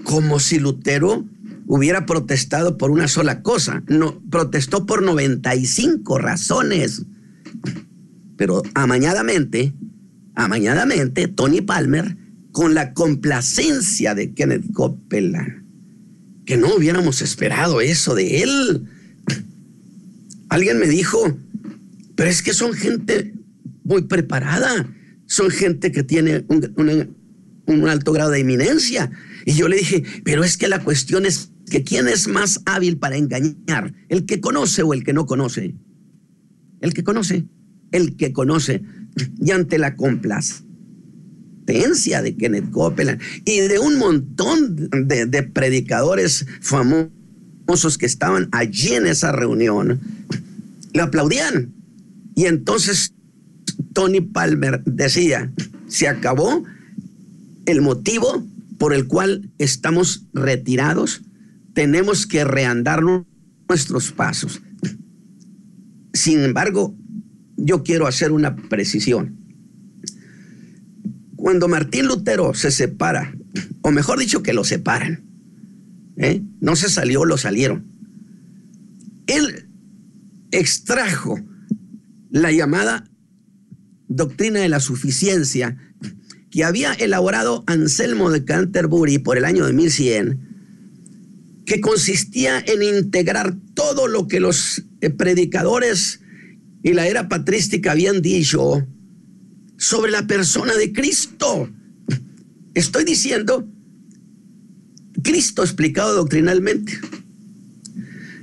[0.04, 1.26] como si Lutero
[1.68, 7.06] hubiera protestado por una sola cosa, no, protestó por 95 razones.
[8.38, 9.74] Pero amañadamente,
[10.36, 12.18] amañadamente, Tony Palmer
[12.56, 15.66] con la complacencia de Kenneth Copeland,
[16.46, 18.86] que no hubiéramos esperado eso de él.
[20.48, 21.38] Alguien me dijo,
[22.16, 23.34] pero es que son gente
[23.84, 24.90] muy preparada,
[25.26, 29.12] son gente que tiene un, alto grado de eminencia.
[29.46, 32.98] Y yo le dije, pero es que la cuestión es que quién es más hábil
[32.98, 35.76] para engañar, el que conoce o el que no conoce.
[36.80, 37.48] El que conoce.
[37.92, 38.82] el que conoce,
[39.42, 40.65] y ante la complacencia
[41.66, 49.08] de Kenneth Copeland y de un montón de, de predicadores famosos que estaban allí en
[49.08, 50.00] esa reunión,
[50.94, 51.74] le aplaudían.
[52.36, 53.14] Y entonces
[53.94, 55.52] Tony Palmer decía,
[55.88, 56.64] se acabó
[57.66, 58.46] el motivo
[58.78, 61.22] por el cual estamos retirados,
[61.74, 63.02] tenemos que reandar
[63.68, 64.62] nuestros pasos.
[66.14, 66.96] Sin embargo,
[67.58, 69.45] yo quiero hacer una precisión.
[71.46, 73.38] Cuando Martín Lutero se separa,
[73.84, 75.26] o mejor dicho que lo separan,
[76.18, 76.42] ¿eh?
[76.60, 77.86] no se salió, lo salieron.
[79.28, 79.70] Él
[80.50, 81.40] extrajo
[82.32, 83.08] la llamada
[84.08, 85.78] doctrina de la suficiencia
[86.50, 90.40] que había elaborado Anselmo de Canterbury por el año de 1100,
[91.68, 96.22] que consistía en integrar todo lo que los eh, predicadores
[96.82, 98.88] y la era patrística habían dicho
[99.78, 101.70] sobre la persona de Cristo.
[102.74, 103.68] Estoy diciendo
[105.22, 107.00] Cristo explicado doctrinalmente.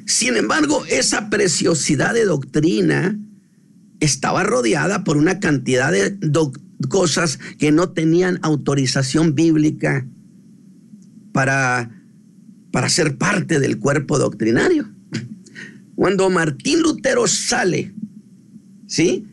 [0.07, 3.19] Sin embargo, esa preciosidad de doctrina
[4.01, 6.19] estaba rodeada por una cantidad de
[6.89, 10.07] cosas que no tenían autorización bíblica
[11.33, 11.91] para,
[12.73, 14.93] para ser parte del cuerpo doctrinario.
[15.95, 17.95] Cuando Martín Lutero sale,
[18.87, 19.27] ¿sí?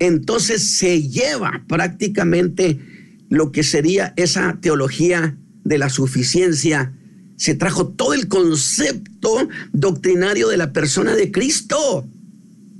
[0.00, 2.80] Entonces se lleva prácticamente
[3.28, 6.92] lo que sería esa teología de la suficiencia.
[7.36, 12.08] Se trajo todo el concepto doctrinario de la persona de Cristo.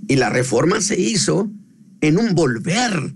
[0.08, 1.50] Y la reforma se hizo
[2.00, 3.14] en un volver,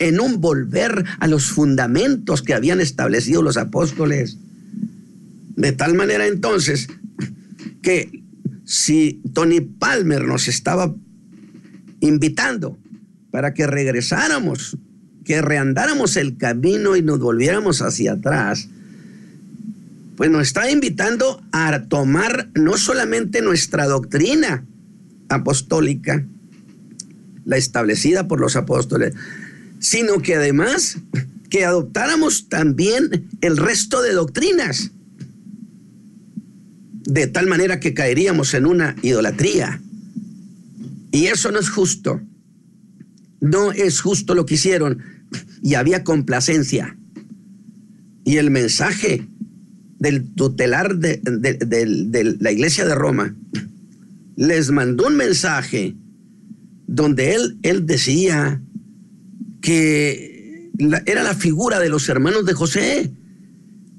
[0.00, 4.38] en un volver a los fundamentos que habían establecido los apóstoles.
[5.54, 6.88] De tal manera entonces
[7.80, 8.24] que
[8.64, 10.92] si Tony Palmer nos estaba
[12.00, 12.76] invitando
[13.36, 14.78] para que regresáramos,
[15.22, 18.70] que reandáramos el camino y nos volviéramos hacia atrás,
[20.16, 24.64] pues nos está invitando a tomar no solamente nuestra doctrina
[25.28, 26.24] apostólica,
[27.44, 29.12] la establecida por los apóstoles,
[29.80, 30.96] sino que además
[31.50, 34.92] que adoptáramos también el resto de doctrinas,
[37.02, 39.78] de tal manera que caeríamos en una idolatría.
[41.12, 42.22] Y eso no es justo.
[43.40, 45.02] No es justo lo que hicieron.
[45.62, 46.96] Y había complacencia.
[48.24, 49.26] Y el mensaje
[49.98, 51.20] del tutelar de,
[52.40, 53.34] la iglesia de Roma
[54.36, 55.96] les mandó un mensaje
[56.86, 58.60] donde él, él decía
[59.62, 60.70] que
[61.06, 63.12] era la figura de los hermanos de José.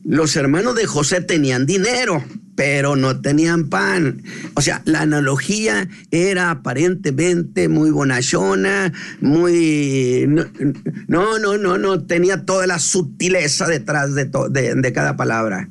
[0.03, 2.23] Los hermanos de José tenían dinero,
[2.57, 4.23] pero no tenían pan.
[4.55, 8.91] O sea, la analogía era aparentemente muy bonachona,
[9.21, 10.25] muy...
[11.07, 15.69] No, no, no, no, tenía toda la sutileza detrás de, de, cada palabra.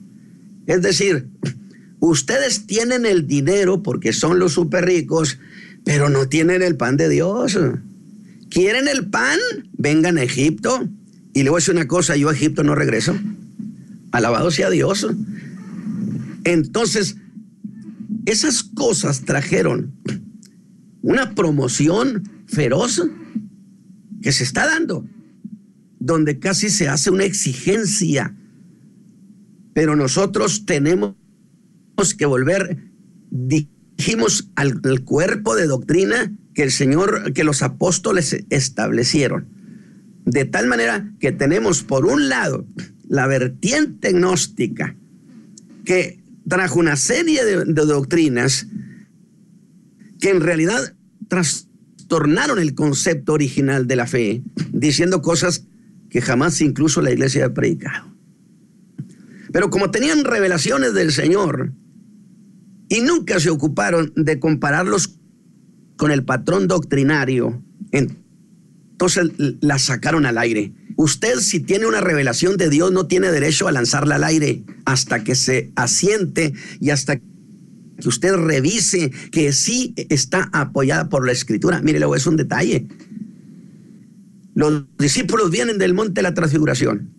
[0.68, 1.27] Es decir,
[1.99, 5.40] ustedes tienen el dinero porque son los súper ricos,
[5.85, 7.59] pero no tienen el pan de Dios.
[8.49, 9.40] ¿Quieren el pan?
[9.77, 10.88] Vengan a Egipto.
[11.35, 13.18] Y le voy a decir una cosa, yo a Egipto no regreso.
[14.12, 15.05] Alabado sea Dios.
[16.46, 17.16] Entonces,
[18.24, 19.92] esas cosas trajeron
[21.02, 23.02] una promoción feroz
[24.22, 25.04] que se está dando,
[25.98, 28.37] donde casi se hace una exigencia,
[29.74, 31.16] pero nosotros tenemos
[32.16, 32.90] que volver,
[33.30, 39.48] dijimos, al, cuerpo de doctrina que el Señor, que los apóstoles establecieron.
[40.24, 42.66] De tal manera que tenemos por un lado
[43.09, 44.96] la vertiente gnóstica,
[45.85, 48.66] que trajo una serie de, doctrinas
[50.20, 50.94] que en realidad
[51.28, 55.66] trastornaron el concepto original de la fe, diciendo cosas
[56.09, 58.14] que jamás incluso la iglesia ha predicado.
[59.52, 61.72] Pero como tenían revelaciones del Señor
[62.88, 65.18] y nunca se ocuparon de compararlos
[65.96, 67.62] con el patrón doctrinario,
[68.97, 69.30] entonces
[69.61, 70.72] la sacaron al aire.
[70.97, 75.22] Usted si tiene una revelación de Dios no tiene derecho a lanzarla al aire hasta
[75.22, 77.22] que se asiente y hasta que
[78.07, 81.82] usted revise que sí está apoyada por la escritura.
[81.82, 82.86] Mire, luego es un detalle.
[84.55, 87.12] Los discípulos vienen del monte de la transfiguración.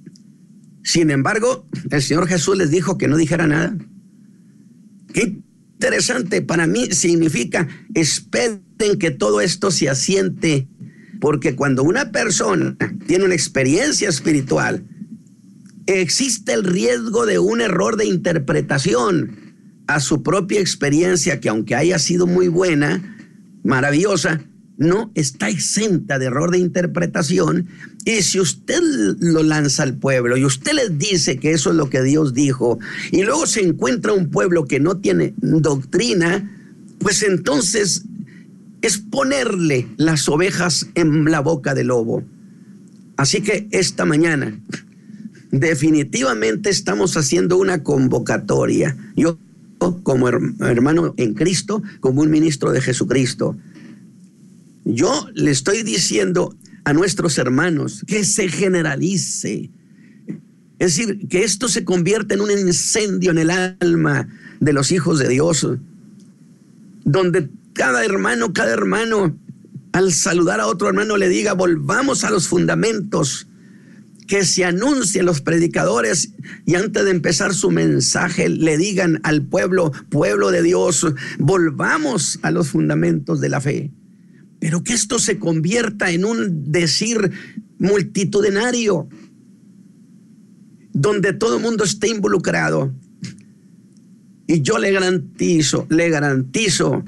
[0.84, 3.78] Sin embargo, el Señor Jesús les dijo que no dijera nada.
[5.14, 5.38] Qué
[5.74, 10.68] interesante para mí significa esperen que todo esto se asiente
[11.20, 12.76] porque cuando una persona
[13.08, 14.84] tiene una experiencia espiritual,
[15.86, 19.32] existe el riesgo de un error de interpretación
[19.88, 23.18] a su propia experiencia, que aunque haya sido muy buena,
[23.64, 24.42] maravillosa,
[24.78, 27.68] no está exenta de error de interpretación.
[28.06, 28.80] Y si usted
[29.20, 32.80] lo lanza al pueblo y usted les dice que eso es lo que Dios dijo,
[33.12, 36.52] y luego se encuentra un pueblo que no tiene doctrina,
[37.00, 38.04] pues entonces
[38.88, 42.24] es ponerle las ovejas en la boca del lobo.
[43.18, 44.58] Así que esta mañana
[45.52, 48.96] definitivamente estamos haciendo una convocatoria.
[49.16, 49.38] Yo
[50.04, 53.58] como hermano en Cristo, como un ministro de Jesucristo,
[54.86, 59.70] yo le estoy diciendo a nuestros hermanos que se generalice.
[60.80, 64.30] Es decir, que esto se convierta en un incendio en el alma
[64.62, 65.68] de los hijos de Dios,
[67.04, 69.38] donde cada hermano, cada hermano,
[69.94, 73.48] al saludar a otro hermano le diga, volvamos a los fundamentos,
[74.28, 76.34] que se anuncien los predicadores
[76.66, 81.06] y antes de empezar su mensaje le digan al pueblo, pueblo de Dios,
[81.38, 83.92] volvamos a los fundamentos de la fe.
[84.60, 87.32] Pero que esto se convierta en un decir
[87.78, 89.08] multitudinario,
[90.94, 92.92] donde todo el mundo esté involucrado.
[94.48, 97.04] Y yo le garantizo, le garantizo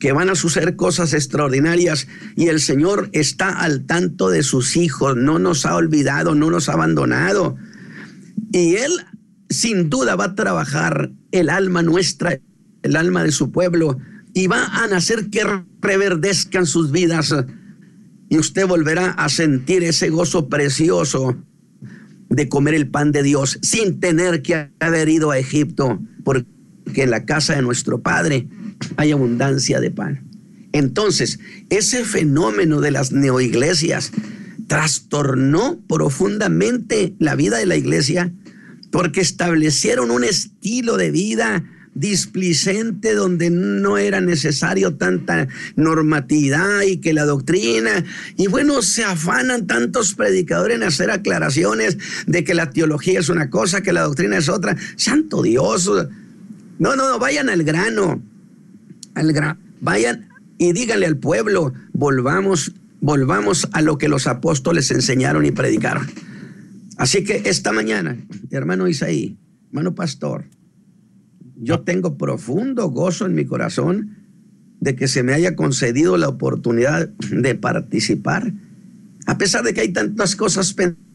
[0.00, 5.16] que van a suceder cosas extraordinarias y el Señor está al tanto de sus hijos,
[5.16, 7.56] no nos ha olvidado, no nos ha abandonado.
[8.50, 8.92] Y Él
[9.50, 12.40] sin duda va a trabajar el alma nuestra,
[12.82, 13.98] el alma de su pueblo,
[14.32, 15.44] y va a nacer que
[15.80, 17.34] reverdezcan sus vidas
[18.30, 21.36] y usted volverá a sentir ese gozo precioso
[22.28, 26.46] de comer el pan de Dios sin tener que haber ido a Egipto, porque
[26.94, 28.48] en la casa de nuestro Padre
[28.96, 30.24] hay abundancia de pan.
[30.72, 34.12] Entonces, ese fenómeno de las neoiglesias
[34.68, 38.32] trastornó profundamente la vida de la iglesia
[38.92, 41.64] porque establecieron un estilo de vida
[41.94, 48.04] displicente donde no era necesario tanta normatividad y que la doctrina.
[48.36, 53.50] Y bueno se afanan tantos predicadores en hacer aclaraciones de que la teología es una
[53.50, 54.76] cosa que la doctrina es otra.
[54.96, 55.90] Santo Dios.
[56.78, 58.22] No no no vayan al grano
[59.80, 66.06] vayan y díganle al pueblo volvamos volvamos a lo que los apóstoles enseñaron y predicaron.
[66.96, 68.16] Así que esta mañana
[68.50, 70.44] hermano Isaí hermano pastor
[71.56, 74.16] yo tengo profundo gozo en mi corazón
[74.80, 78.52] de que se me haya concedido la oportunidad de participar,
[79.26, 81.09] a pesar de que hay tantas cosas pendientes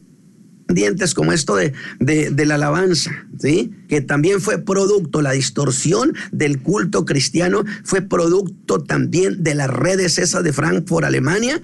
[1.14, 3.72] como esto de, de, la alabanza, ¿sí?
[3.88, 10.18] que también fue producto, la distorsión del culto cristiano fue producto también de las redes
[10.18, 11.62] esas de Frankfurt, Alemania,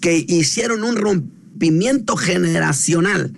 [0.00, 3.32] que hicieron un rompimiento generacional,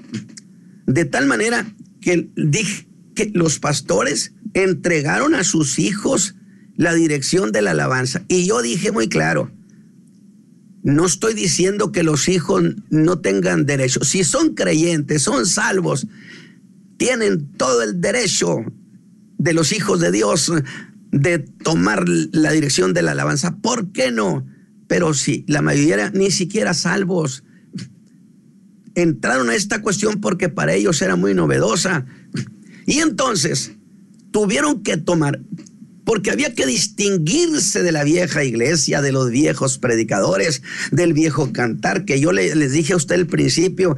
[0.87, 1.67] de tal manera
[2.01, 6.35] que dije que los pastores entregaron a sus hijos
[6.77, 8.23] la dirección de la alabanza.
[8.29, 9.51] Y yo dije muy claro,
[10.85, 14.05] no estoy diciendo que los hijos no tengan derecho.
[14.05, 16.07] Si son creyentes, son salvos,
[16.99, 18.59] tienen todo el derecho
[19.39, 20.53] de los hijos de Dios
[21.11, 23.57] de tomar la dirección de la alabanza.
[23.57, 24.47] ¿Por qué no?
[24.87, 27.45] Pero sí, la mayoría ni siquiera salvos
[28.95, 32.05] entraron a esta cuestión porque para ellos era muy novedosa.
[32.87, 33.72] Y entonces,
[34.32, 35.41] tuvieron que tomar,
[36.05, 42.05] porque había que distinguirse de la vieja iglesia, de los viejos predicadores, del viejo cantar,
[42.05, 43.97] que yo les dije a usted al principio,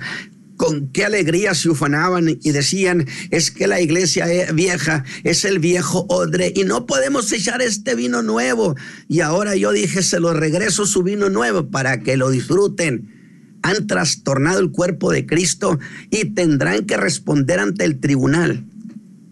[0.57, 5.59] con qué alegría se ufanaban y decían, es que la iglesia e-, vieja es el
[5.59, 8.75] viejo odre y no podemos echar este vino nuevo.
[9.09, 13.59] Y ahora yo dije, se lo regreso su vino nuevo para que lo disfruten.
[13.63, 15.79] Han trastornado el cuerpo de Cristo
[16.11, 18.65] y tendrán que responder ante el tribunal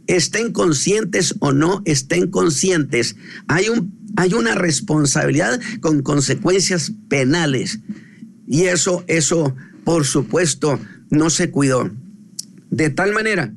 [0.06, 3.16] estén conscientes o no estén conscientes,
[3.48, 7.80] hay, un, hay una responsabilidad con consecuencias penales.
[8.46, 10.78] Y eso, eso, por supuesto,
[11.10, 11.90] no se cuidó.
[12.70, 13.54] De tal manera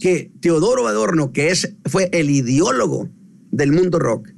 [0.00, 3.08] que Teodoro Adorno, que es, fue el ideólogo
[3.50, 4.28] del mundo rock,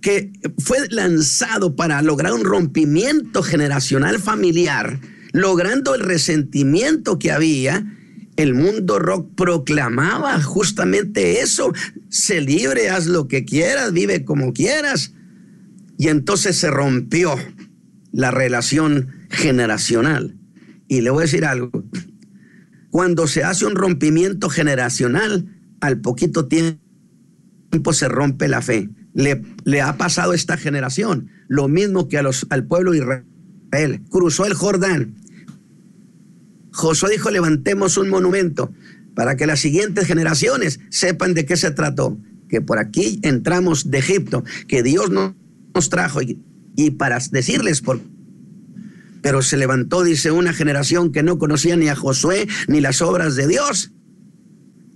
[0.00, 5.00] que fue lanzado para lograr un rompimiento generacional familiar,
[5.32, 7.84] logrando el resentimiento que había,
[8.36, 11.72] el mundo rock proclamaba justamente eso.
[12.08, 15.12] Sé libre, haz lo que quieras, vive como quieras.
[15.98, 17.34] Y entonces se rompió
[18.12, 20.36] la relación generacional.
[20.88, 21.70] Y le voy a decir algo.
[22.90, 25.46] Cuando se hace un rompimiento generacional,
[25.80, 26.80] al poquito tiempo
[27.92, 28.88] se rompe la fe.
[29.12, 32.98] Le, le ha pasado a esta generación lo mismo que a los, al pueblo de
[32.98, 34.02] Israel.
[34.08, 35.16] Cruzó el Jordán
[36.72, 38.72] Josué dijo, levantemos un monumento
[39.14, 42.18] para que las siguientes generaciones sepan de qué se trató,
[42.48, 46.38] que por aquí entramos de Egipto, que Dios nos trajo y
[46.76, 48.00] y para decirles por
[49.22, 53.36] pero se levantó, dice, una generación que no conocía ni a Josué ni las obras
[53.36, 53.92] de Dios.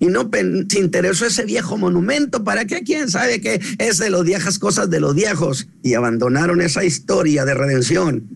[0.00, 2.42] Y no se interesó ese viejo monumento.
[2.42, 2.82] ¿Para qué?
[2.84, 5.68] ¿Quién sabe que es de los viejas cosas de los viejos?
[5.82, 8.30] Y abandonaron esa historia de redención.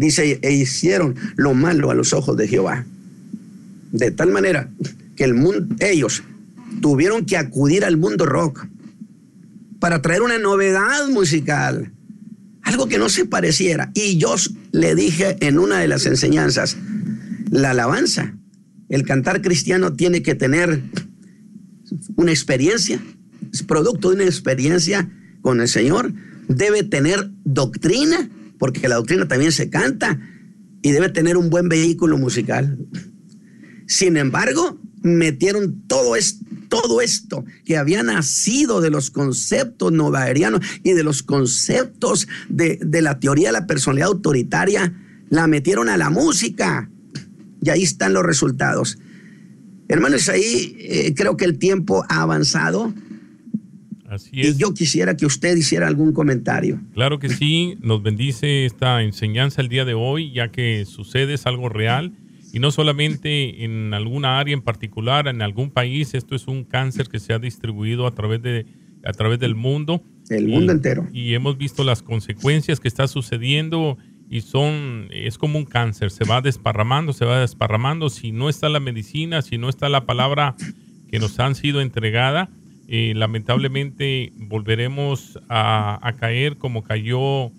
[0.00, 2.86] Dice, e hicieron lo malo a los ojos de Jehová.
[3.92, 4.70] De tal manera
[5.14, 6.22] que el mundo, ellos
[6.80, 8.66] tuvieron que acudir al mundo rock
[9.78, 11.92] para traer una novedad musical,
[12.62, 13.90] algo que no se pareciera.
[13.92, 14.36] Y yo
[14.72, 16.78] le dije en una de las enseñanzas,
[17.50, 18.34] la alabanza,
[18.88, 20.80] el cantar cristiano tiene que tener
[22.16, 23.02] una experiencia,
[23.52, 25.10] es producto de una experiencia
[25.42, 26.10] con el Señor,
[26.48, 28.30] debe tener doctrina,
[28.60, 30.20] porque la doctrina también se canta,
[30.82, 32.78] y debe tener un buen vehículo musical.
[33.86, 40.92] Sin embargo, metieron todo esto todo esto que había nacido de los conceptos novaerianos y
[40.92, 44.94] de los conceptos de, la teoría de la personalidad autoritaria,
[45.28, 46.88] la metieron a la música.
[47.60, 48.98] Y ahí están los resultados.
[49.88, 52.94] Hermanos, ahí eh, creo que el tiempo ha avanzado.
[54.10, 54.56] Así es.
[54.56, 56.80] Y yo quisiera que usted hiciera algún comentario.
[56.92, 61.46] Claro que sí, nos bendice esta enseñanza el día de hoy, ya que sucede es
[61.46, 62.12] algo real
[62.52, 66.14] y no solamente en alguna área en particular, en algún país.
[66.14, 68.66] Esto es un cáncer que se ha distribuido a través, de,
[69.04, 70.02] a través del mundo.
[70.28, 71.08] El mundo entero.
[71.12, 73.96] Y hemos visto las consecuencias que está sucediendo
[74.28, 78.10] y son, es como un cáncer, se va desparramando, se va desparramando.
[78.10, 80.56] Si no está la medicina, si no está la palabra
[81.08, 82.50] que nos han sido entregada,
[83.14, 87.52] lamentablemente volveremos a, caer como cayó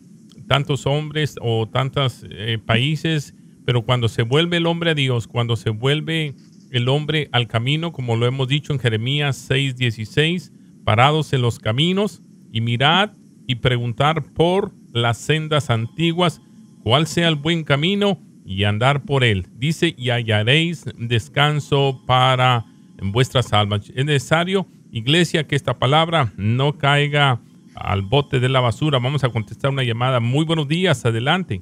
[0.48, 3.34] tantos hombres o tantos eh, países
[3.66, 6.36] pero cuando se vuelve el hombre a Dios, cuando se vuelve
[6.72, 10.52] el hombre al camino, como lo hemos dicho en Jeremías 6:16,
[10.84, 12.22] parados en los caminos
[12.52, 13.12] y mirad
[13.48, 16.42] y preguntar por las sendas antiguas,
[16.84, 19.48] cuál sea el buen camino y andar por él.
[19.56, 22.66] Dice, y hallaréis descanso para
[23.02, 23.92] vuestras almas.
[23.96, 27.40] Es necesario, iglesia, que esta palabra no caiga
[27.76, 29.00] al bote de la basura.
[29.00, 30.20] Vamos a contestar una llamada.
[30.20, 31.62] Muy buenos días, adelante.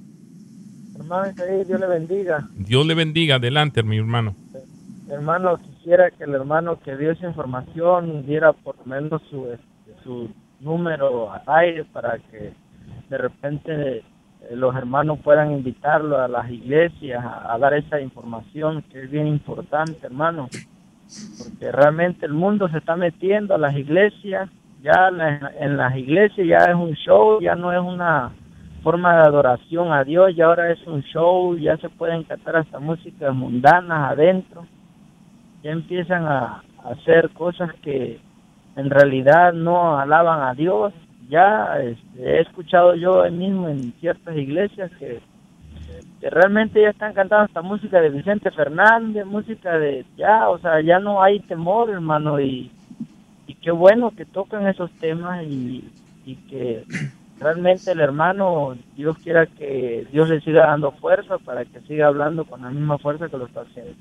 [1.65, 2.47] Dios le bendiga.
[2.55, 3.36] Dios le bendiga.
[3.36, 4.36] Adelante, mi hermano.
[5.09, 10.03] Hermano, quisiera que el hermano que dio esa información diera por lo menos su, este,
[10.03, 12.53] su número al aire para que
[13.09, 14.03] de repente eh,
[14.51, 19.97] los hermanos puedan invitarlo a las iglesias a, dar esa información que es bien importante,
[20.05, 20.47] hermano.
[21.43, 24.49] Porque realmente el mundo se está metiendo a las iglesias,
[24.82, 25.10] ya
[25.60, 28.32] en las iglesias ya es un show, ya no es una
[28.84, 32.80] forma de adoración a Dios y ahora es un show, ya se pueden cantar hasta
[32.80, 34.66] músicas mundanas adentro,
[35.64, 38.22] ya empiezan a, hacer cosas que
[38.78, 40.93] en realidad no alaban a Dios,
[41.30, 45.20] ya este, he escuchado yo mismo en ciertas iglesias que,
[46.22, 50.99] realmente ya están cantando hasta música de Vicente Fernández, música de ya, o sea, ya
[50.99, 52.72] no hay temor hermano y,
[53.47, 55.89] y qué bueno que tocan esos temas y,
[56.26, 56.84] y que
[57.39, 62.45] realmente el hermano, Dios quiera que Dios le siga dando fuerza para que siga hablando
[62.45, 63.93] con la misma fuerza que lo está haciendo.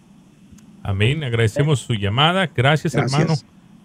[0.82, 1.22] Amén.
[1.22, 2.48] Agradecemos su llamada.
[2.54, 3.34] Gracias, hermano.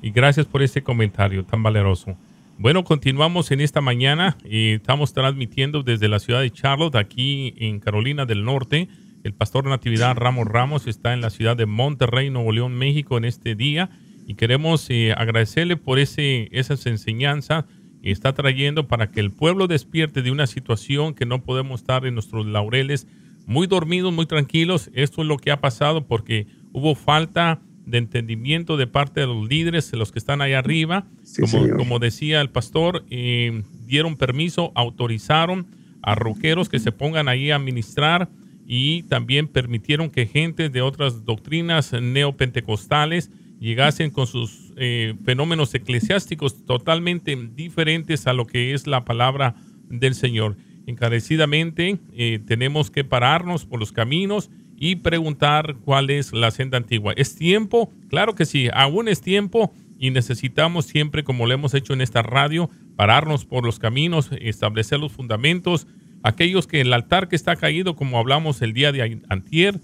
[0.01, 2.15] Y gracias por este comentario tan valeroso.
[2.57, 7.79] Bueno, continuamos en esta mañana y estamos transmitiendo desde la ciudad de Charlotte, aquí en
[7.79, 8.87] Carolina del Norte.
[9.23, 13.25] El pastor Natividad Ramos Ramos está en la ciudad de Monterrey, Nuevo León, México, en
[13.25, 13.89] este día.
[14.27, 17.65] Y queremos eh, agradecerle por ese, esas enseñanzas
[18.03, 22.13] está trayendo para que el pueblo despierte de una situación que no podemos estar en
[22.13, 23.07] nuestros laureles
[23.45, 24.91] muy dormidos, muy tranquilos.
[24.93, 29.47] Esto es lo que ha pasado porque hubo falta de entendimiento de parte de los
[29.47, 31.05] líderes, de los que están ahí arriba.
[31.39, 35.67] como, como, decía el pastor, eh, dieron permiso, autorizaron
[36.01, 38.29] a roqueros que se pongan ahí a ministrar
[38.65, 43.29] y también permitieron que gente de otras doctrinas neopentecostales
[43.59, 49.55] llegasen con sus eh, fenómenos eclesiásticos totalmente diferentes a lo que es la palabra
[49.89, 50.57] del Señor.
[50.85, 54.49] Encarecidamente eh, tenemos que pararnos por los caminos
[54.83, 57.13] y preguntar cuál es la senda antigua.
[57.15, 57.89] ¿Es tiempo?
[58.09, 62.21] Claro que sí, aún es tiempo y necesitamos siempre, como lo hemos hecho en esta
[62.21, 65.87] radio, pararnos por los caminos, establecer los fundamentos,
[66.21, 69.79] aquellos que el altar que está caído, como hablamos el día de antier,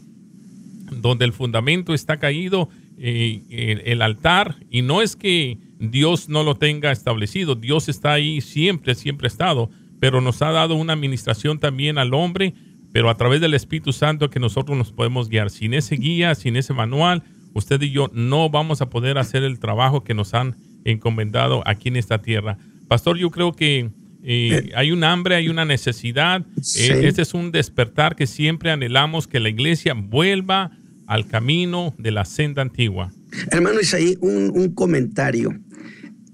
[0.92, 6.56] donde el fundamento está caído, eh, el, altar y no es que Dios no lo
[6.56, 9.70] tenga establecido, Dios está ahí siempre, siempre ha estado,
[10.02, 12.54] pero nos ha dado una administración también al hombre,
[12.92, 15.50] pero a través del Espíritu Santo que nosotros nos podemos guiar.
[15.50, 17.24] Sin ese guía, sin ese manual,
[17.54, 21.90] usted y yo no vamos a poder hacer el trabajo que nos han encomendado aquí
[21.90, 22.58] en esta tierra.
[22.88, 23.90] Pastor, yo creo que
[24.22, 26.46] Eh, hay un hambre, hay una necesidad.
[26.78, 30.72] Eh, este es un despertar que siempre anhelamos que la iglesia vuelva
[31.08, 33.14] al camino de la senda antigua.
[33.50, 35.58] Hermano Isaí, un, un comentario.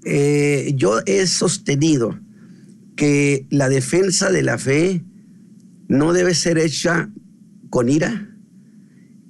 [0.04, 2.18] Eh, yo he sostenido
[2.96, 5.02] que la defensa de la fe
[5.88, 7.10] no debe ser hecha
[7.70, 8.30] con ira,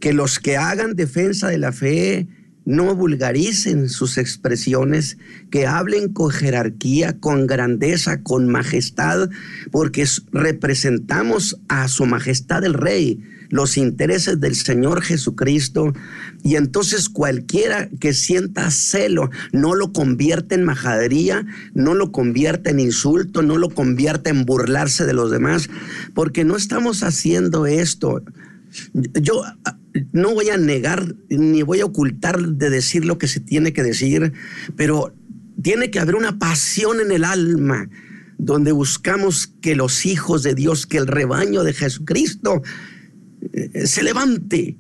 [0.01, 2.29] que los que hagan defensa de la fe
[2.65, 5.19] no vulgaricen sus expresiones,
[5.51, 9.31] que hablen con jerarquía, con grandeza, con majestad,
[9.71, 15.93] porque representamos a su majestad el rey, los intereses del Señor Jesucristo.
[16.43, 22.81] Y entonces cualquiera que sienta celo no lo convierte en majadería, no lo convierte en
[22.81, 25.69] insulto, no lo convierte en burlarse de los demás,
[26.15, 28.23] porque no estamos haciendo esto.
[28.95, 29.43] Yo
[30.13, 33.83] no voy a negar ni voy a ocultar de decir lo que se tiene que
[33.83, 34.33] decir,
[34.77, 35.15] pero
[35.63, 37.89] tiene que haber una pasión en el alma
[38.39, 42.63] donde buscamos que los hijos de Dios, que el rebaño de Jesucristo
[43.85, 44.79] se levante,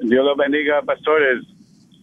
[0.00, 1.44] Dios los bendiga, pastores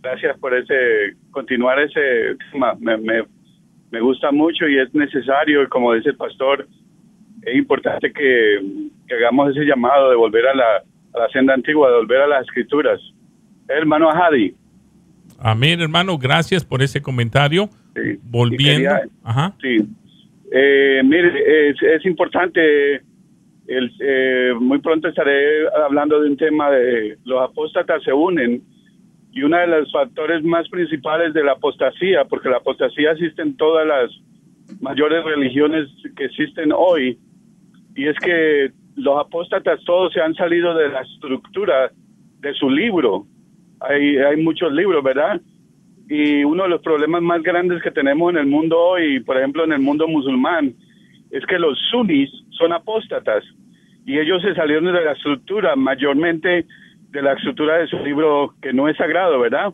[0.01, 2.75] gracias por ese, continuar ese tema.
[2.79, 6.67] Me, me, gusta mucho y es necesario, como dice el pastor,
[7.49, 8.59] es importante que,
[9.13, 10.83] hagamos ese llamado de volver a la,
[11.13, 12.99] a la senda antigua, de volver a las escrituras.
[13.67, 14.53] Hermano Ahadi.
[15.39, 17.69] Amén, hermano, gracias por ese comentario.
[18.23, 18.89] Volviendo.
[19.23, 19.53] Ajá.
[19.61, 19.77] Sí.
[20.51, 22.95] Eh, mire, es, es importante,
[23.67, 28.63] el, eh, muy pronto estaré hablando de un tema de los apóstatas se unen
[29.31, 33.55] y uno de los factores más principales de la apostasía, porque la apostasía existe en
[33.57, 34.11] todas las
[34.81, 37.17] mayores religiones que existen hoy,
[37.95, 41.91] y es que los apóstatas todos se han salido de la estructura
[42.39, 43.25] de su libro.
[43.79, 45.41] Hay, hay muchos libros, ¿verdad?
[46.09, 49.63] Y uno de los problemas más grandes que tenemos en el mundo hoy, por ejemplo
[49.63, 50.73] en el mundo musulmán,
[51.31, 53.43] es que los sunnis son apóstatas
[54.05, 56.65] y ellos se salieron de la estructura mayormente
[57.11, 59.73] de la estructura de su libro que no es sagrado, ¿verdad?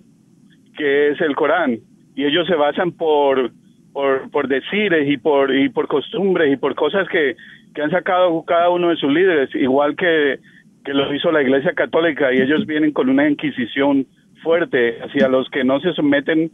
[0.78, 1.80] Que es el Corán.
[2.16, 3.52] Y ellos se basan por,
[3.94, 7.36] por, por decires y por, y por costumbres y por cosas que,
[7.76, 10.40] que han sacado cada uno de sus líderes, igual que,
[10.84, 14.08] que lo hizo la Iglesia Católica, y ellos vienen con una inquisición
[14.42, 16.52] fuerte hacia los que no se someten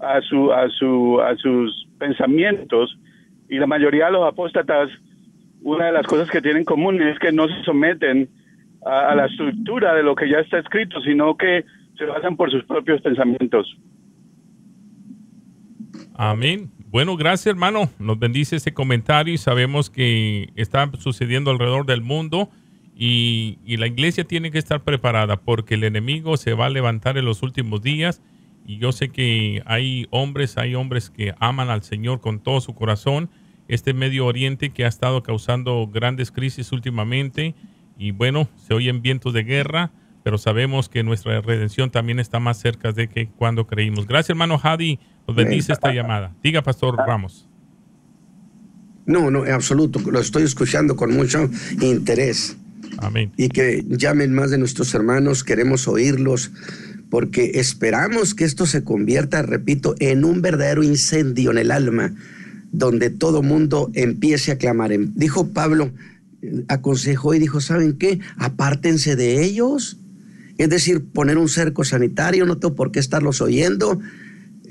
[0.00, 2.98] a, su, a, su, a sus pensamientos.
[3.48, 4.88] Y la mayoría de los apóstatas,
[5.62, 8.28] una de las cosas que tienen en común es que no se someten
[8.84, 11.64] a, la estructura de lo que ya está escrito, sino que
[11.98, 13.76] se basan por sus propios pensamientos.
[16.14, 16.70] Amén.
[16.92, 17.90] Bueno, gracias hermano.
[17.98, 22.50] Nos bendice ese comentario y sabemos que está sucediendo alrededor del mundo
[22.94, 27.24] y, la iglesia tiene que estar preparada porque el enemigo se va a levantar en
[27.24, 28.20] los últimos días
[28.66, 32.74] y yo sé que hay hombres, hay hombres que aman al Señor con todo su
[32.74, 33.30] corazón.
[33.68, 37.54] Este Medio Oriente que ha estado causando grandes crisis últimamente
[37.96, 39.92] y bueno, se oyen vientos de guerra,
[40.24, 44.06] pero sabemos que nuestra redención también está más cerca de que cuando creímos.
[44.06, 44.98] Gracias, hermano Hadi.
[45.26, 46.34] Nos bendice esta llamada.
[46.42, 47.46] Diga, Pastor Ramos.
[49.06, 49.98] No, no, en absoluto.
[50.10, 51.50] Lo estoy escuchando con mucho
[51.80, 52.56] interés.
[52.98, 53.32] Amén.
[53.36, 56.52] Y que llamen más de nuestros hermanos, queremos oírlos,
[57.10, 62.14] porque esperamos que esto se convierta, repito, en un verdadero incendio en el alma,
[62.70, 64.92] donde todo mundo empiece a clamar.
[65.14, 65.92] Dijo Pablo,
[66.68, 68.20] aconsejó y dijo, ¿saben qué?
[68.36, 69.98] Apártense de ellos.
[70.58, 74.00] Es decir, poner un cerco sanitario, no tengo por qué estarlos oyendo.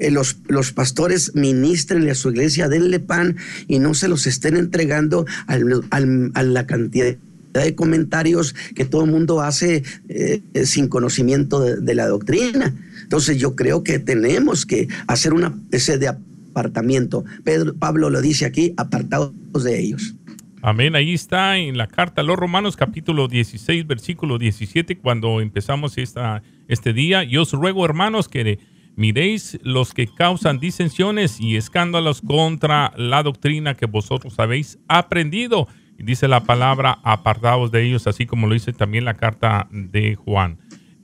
[0.02, 3.38] Eh, los, los, pastores ministrenle a su iglesia, denle pan
[3.68, 7.16] y no se los estén entregando a la cantidad
[7.54, 12.74] de comentarios que todo el mundo hace eh, sin conocimiento de, la doctrina.
[13.04, 17.24] Entonces yo creo que tenemos que hacer una especie de apartamiento.
[17.43, 19.34] Pedro, Pablo lo dice aquí, apartados
[19.64, 20.16] de ellos.
[20.64, 20.95] Amén.
[20.95, 26.41] Ahí está en la carta a los Romanos capítulo 16, versículo 17, cuando empezamos esta,
[26.68, 27.24] este día.
[27.24, 28.58] Yo os ruego, hermanos, que
[28.96, 35.68] miréis los que causan disensiones y escándalos contra la doctrina que vosotros habéis aprendido.
[35.98, 40.16] Y dice la palabra, apartados de ellos, así como lo dice también la carta de
[40.16, 40.58] Juan.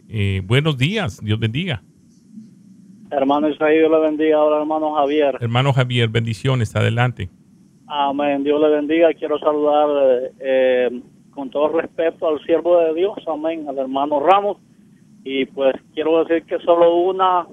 [0.09, 1.83] Eh, buenos días, Dios bendiga.
[3.11, 4.37] Hermano Isaías, Dios le bendiga.
[4.37, 5.37] Ahora, hermano Javier.
[5.39, 7.29] Hermano Javier, bendiciones, adelante.
[7.87, 8.43] Amén.
[8.43, 9.13] Dios le bendiga.
[9.13, 13.17] Quiero saludar eh, con todo respeto al siervo de Dios.
[13.27, 13.65] Amén.
[13.69, 14.57] Al hermano Ramos.
[15.23, 17.47] Y pues quiero decir que solo una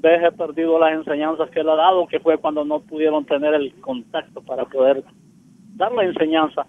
[0.00, 3.54] vez he perdido las enseñanzas que él ha dado, que fue cuando no pudieron tener
[3.54, 5.02] el contacto para poder
[5.76, 6.66] dar la enseñanza.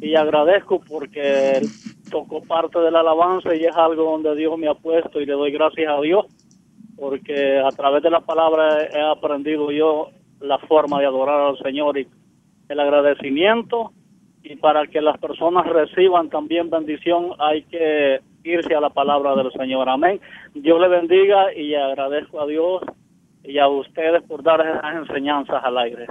[0.00, 1.68] Y agradezco porque él
[2.10, 5.32] tocó parte de la alabanza y es algo donde Dios me ha puesto y le
[5.32, 6.26] doy gracias a Dios
[6.98, 10.10] porque a través de la palabra he aprendido yo
[10.40, 12.08] la forma de adorar al Señor y
[12.68, 13.92] el agradecimiento
[14.42, 19.52] y para que las personas reciban también bendición hay que irse a la palabra del
[19.52, 19.88] Señor.
[19.88, 20.20] Amén.
[20.54, 22.82] Dios le bendiga y agradezco a Dios
[23.44, 26.06] y a ustedes por dar esas enseñanzas al aire.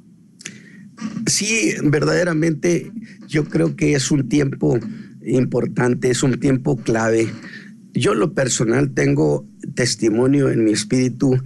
[1.26, 2.90] Sí, verdaderamente
[3.28, 4.78] yo creo que es un tiempo
[5.26, 7.28] importante, es un tiempo clave
[7.94, 11.42] yo lo personal tengo testimonio en mi espíritu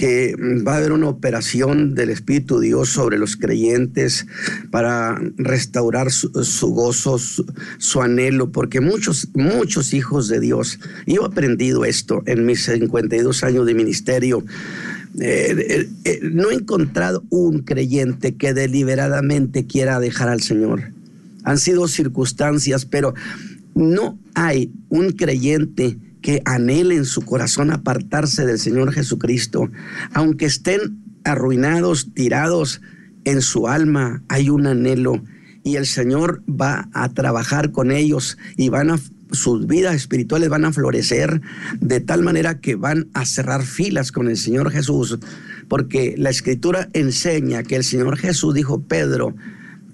[0.00, 0.34] que
[0.66, 4.26] va a haber una operación del Espíritu Dios sobre los creyentes
[4.70, 11.84] para restaurar su, gozo, su, anhelo, porque muchos, muchos hijos de Dios, yo he aprendido
[11.84, 14.42] esto en mis 52 años de ministerio,
[15.20, 20.94] eh, eh, eh, no he encontrado un creyente que deliberadamente quiera dejar al Señor.
[21.44, 23.12] Han sido circunstancias, pero
[23.74, 29.70] no hay un creyente que anhele en su corazón apartarse del Señor Jesucristo,
[30.12, 32.80] aunque estén arruinados, tirados
[33.24, 35.22] en su alma, hay un anhelo
[35.62, 38.98] y el Señor va a trabajar con ellos y van a
[39.32, 41.40] sus vidas espirituales van a florecer
[41.80, 45.18] de tal manera que van a cerrar filas con el Señor Jesús,
[45.68, 49.34] porque la escritura enseña que el Señor Jesús dijo, Pedro,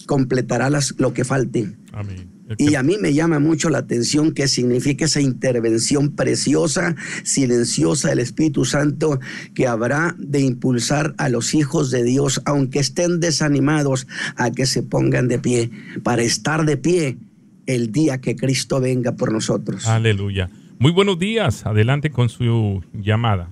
[0.06, 1.76] completará las, lo que falte.
[1.92, 2.35] Amén.
[2.58, 6.94] Y a mí me llama mucho la atención que significa esa intervención preciosa,
[7.24, 9.18] silenciosa del Espíritu Santo
[9.54, 14.82] que habrá de impulsar a los hijos de Dios, aunque estén desanimados, a que se
[14.82, 15.70] pongan de pie,
[16.02, 17.18] para estar de pie
[17.66, 19.86] el día que Cristo venga por nosotros.
[19.86, 20.48] Aleluya.
[20.78, 21.66] Muy buenos días.
[21.66, 23.50] Adelante con su llamada.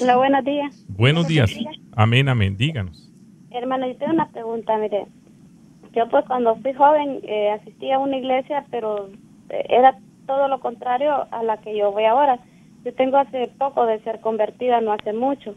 [0.00, 0.84] Hola, buenos días.
[0.88, 1.50] Buenos días.
[1.92, 2.56] Amén, amén.
[2.56, 3.10] Díganos.
[3.50, 5.06] Hermano, yo tengo una pregunta, mire.
[5.96, 9.08] Yo pues cuando fui joven eh, asistí a una iglesia, pero
[9.48, 12.38] eh, era todo lo contrario a la que yo voy ahora.
[12.84, 15.54] Yo tengo hace poco de ser convertida, no hace mucho.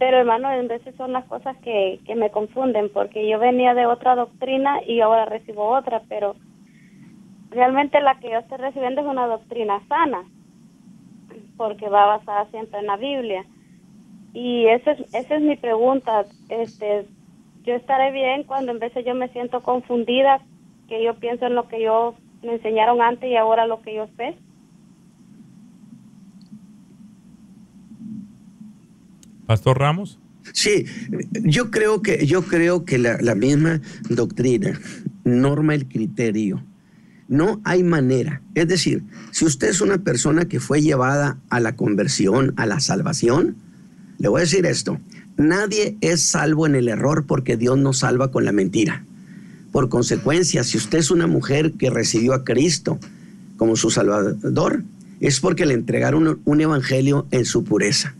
[0.00, 3.86] Pero hermano, en veces son las cosas que, que me confunden, porque yo venía de
[3.86, 6.34] otra doctrina y ahora recibo otra, pero
[7.50, 10.24] realmente la que yo estoy recibiendo es una doctrina sana,
[11.56, 13.44] porque va basada siempre en la Biblia.
[14.32, 16.24] Y esa es, esa es mi pregunta.
[16.48, 17.06] Este,
[17.64, 20.40] yo estaré bien cuando en veces yo me siento confundida,
[20.88, 24.06] que yo pienso en lo que yo me enseñaron antes y ahora lo que yo
[24.16, 24.36] sé.
[29.46, 30.18] Pastor Ramos.
[30.52, 30.84] Sí,
[31.42, 34.78] yo creo que, yo creo que la, la misma doctrina
[35.24, 36.62] norma el criterio.
[37.28, 38.42] No hay manera.
[38.54, 42.80] Es decir, si usted es una persona que fue llevada a la conversión, a la
[42.80, 43.56] salvación,
[44.18, 44.98] le voy a decir esto.
[45.36, 49.04] Nadie es salvo en el error porque Dios no salva con la mentira.
[49.72, 52.98] Por consecuencia, si usted es una mujer que recibió a Cristo
[53.56, 54.84] como su Salvador,
[55.20, 58.14] es porque le entregaron un evangelio en su pureza.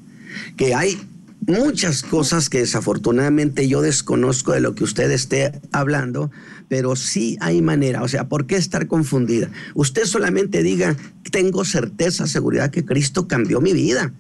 [0.57, 0.99] Que hay
[1.47, 6.31] muchas cosas que desafortunadamente yo desconozco de lo que usted esté hablando,
[6.69, 8.03] pero sí hay manera.
[8.03, 9.49] O sea, ¿por qué estar confundida?
[9.75, 10.97] Usted solamente diga,
[11.31, 14.13] tengo certeza, seguridad que Cristo cambió mi vida.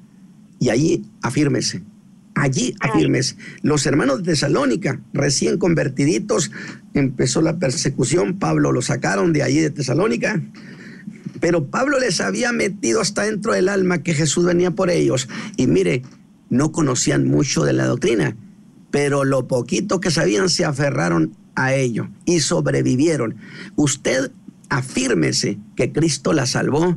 [0.60, 1.82] Y allí afírmese.
[2.34, 3.36] Allí afírmese.
[3.62, 6.50] Los hermanos de Tesalónica, recién convertiditos,
[6.92, 8.38] empezó la persecución.
[8.38, 10.42] Pablo lo sacaron de allí de Tesalónica.
[11.40, 15.28] Pero Pablo les había metido hasta dentro del alma que Jesús venía por ellos.
[15.56, 16.02] Y mire,
[16.50, 18.36] no conocían mucho de la doctrina,
[18.90, 23.36] pero lo poquito que sabían se aferraron a ello y sobrevivieron.
[23.76, 24.30] Usted
[24.68, 26.96] afírmese que Cristo la salvó,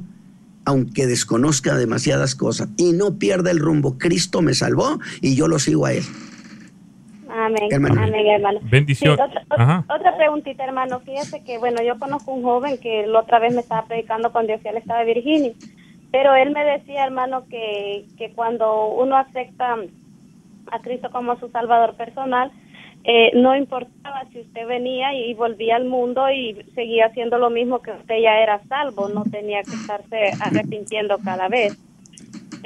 [0.67, 3.97] aunque desconozca demasiadas cosas, y no pierda el rumbo.
[3.97, 6.03] Cristo me salvó y yo lo sigo a Él.
[7.29, 8.59] Amén, amén, hermano.
[8.63, 9.15] Bendición.
[9.15, 10.99] Sí, otra, otra, otra, preguntita, hermano.
[10.99, 14.53] Fíjese que, bueno, yo conozco un joven que la otra vez me estaba predicando cuando
[14.53, 15.53] yo fui al estado de Virginia.
[16.11, 19.77] Pero él me decía, hermano, que, que cuando uno acepta
[20.71, 22.51] a Cristo como su Salvador personal,
[23.09, 27.81] eh, no importaba si usted venía y volvía al mundo y seguía haciendo lo mismo
[27.81, 31.79] que usted ya era salvo, no tenía que estarse arrepintiendo cada vez.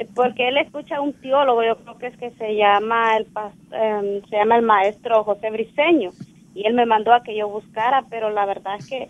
[0.00, 3.28] Eh, porque él escucha a un teólogo, yo creo que es que se llama el
[3.72, 6.10] eh, se llama el maestro José Briceño,
[6.56, 9.08] y él me mandó a que yo buscara, pero la verdad es que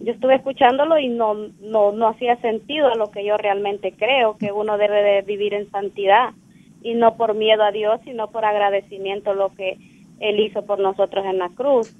[0.00, 4.36] yo estuve escuchándolo y no, no, no hacía sentido a lo que yo realmente creo,
[4.36, 6.34] que uno debe de vivir en santidad
[6.82, 9.78] y no por miedo a Dios, sino por agradecimiento lo que
[10.20, 11.92] Él hizo por nosotros en la cruz.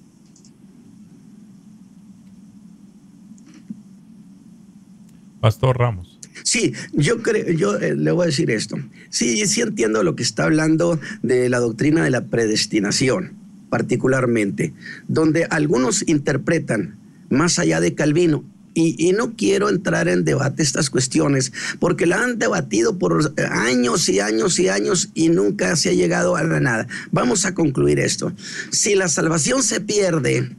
[5.41, 6.19] Pastor Ramos.
[6.43, 8.77] Sí, yo creo, yo eh, le voy a decir esto.
[9.11, 13.33] Sí, sí entiendo lo que está hablando de la doctrina de la predestinación,
[13.69, 14.73] particularmente,
[15.09, 16.99] donde algunos interpretan
[17.31, 18.45] más allá de Calvino.
[18.79, 24.07] Y, y, no quiero entrar en debate estas cuestiones, porque la han debatido por años
[24.11, 26.87] y años y años y nunca se ha llegado a nada.
[27.11, 28.35] Vamos a concluir esto.
[28.71, 30.51] Si la salvación se pierde,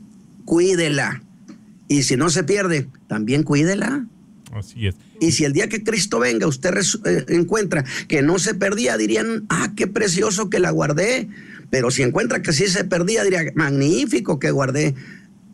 [0.45, 1.21] cuídela.
[1.87, 4.07] Y si no se pierde, también cuídela.
[4.51, 4.95] Así es.
[5.19, 9.45] Y si el día que Cristo venga usted eh, encuentra que no se perdía, dirían,
[9.49, 11.29] ah, qué precioso que la guardé.
[11.69, 14.95] Pero si encuentra que sí se perdía, diría, magnífico que guardé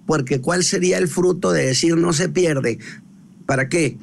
[0.06, 2.80] porque ¿cuál sería el fruto de decir no se pierde?
[3.46, 3.98] ¿Para qué?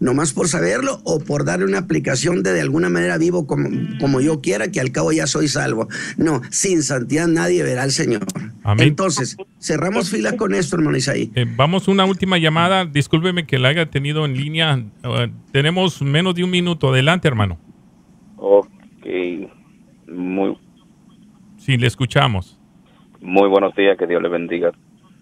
[0.00, 3.68] ¿Nomás por saberlo o por darle una aplicación de de alguna manera vivo como,
[3.98, 5.88] como yo quiera, que al cabo ya soy salvo?
[6.16, 8.24] No, sin santidad nadie verá al Señor.
[8.62, 8.88] Amén.
[8.88, 11.32] Entonces, cerramos fila con esto, hermano Isaí.
[11.34, 12.84] Eh, vamos una última llamada.
[12.84, 14.84] Discúlpeme que la haya tenido en línea.
[15.02, 16.90] Uh, tenemos menos de un minuto.
[16.90, 17.58] Adelante, hermano.
[18.36, 18.68] Ok.
[20.06, 20.56] Muy.
[21.56, 22.56] Sí, le escuchamos.
[23.20, 23.98] Muy buenos días.
[23.98, 24.70] Que Dios le bendiga.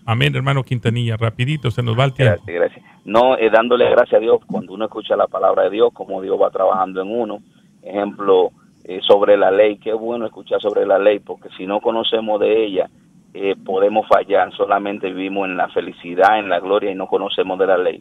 [0.08, 1.16] Amén, hermano Quintanilla.
[1.16, 2.36] Rapidito, se nos va el tiempo.
[2.46, 2.84] Gracias, gracias.
[3.04, 6.40] No, eh, dándole gracias a Dios cuando uno escucha la palabra de Dios, como Dios
[6.40, 7.40] va trabajando en uno.
[7.82, 8.52] Ejemplo,
[8.84, 9.78] eh, sobre la ley.
[9.78, 12.88] Qué bueno escuchar sobre la ley, porque si no conocemos de ella,
[13.34, 14.52] eh, podemos fallar.
[14.52, 18.00] Solamente vivimos en la felicidad, en la gloria y no conocemos de la ley.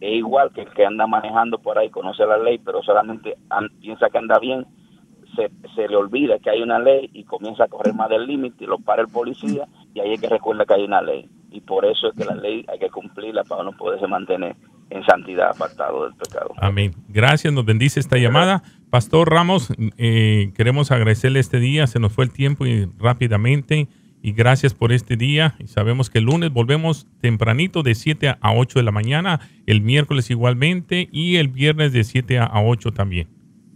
[0.00, 3.36] Es igual que el que anda manejando por ahí, conoce la ley, pero solamente
[3.80, 4.66] piensa que anda bien,
[5.36, 8.66] se, se, le olvida que hay una ley y comienza a correr más del límite
[8.66, 11.84] lo para el policía y ahí es que recuerda que hay una ley y por
[11.84, 14.56] eso es que la ley hay que cumplirla para no poderse mantener
[14.90, 16.50] en santidad apartado del pecado.
[16.58, 16.92] Amén.
[17.08, 18.62] Gracias, nos bendice esta llamada.
[18.90, 23.88] Pastor Ramos, eh, queremos agradecerle este día, se nos fue el tiempo y rápidamente
[24.22, 25.54] y gracias por este día.
[25.58, 29.80] Y sabemos que el lunes volvemos tempranito de 7 a 8 de la mañana, el
[29.80, 33.28] miércoles igualmente y el viernes de 7 a 8 también.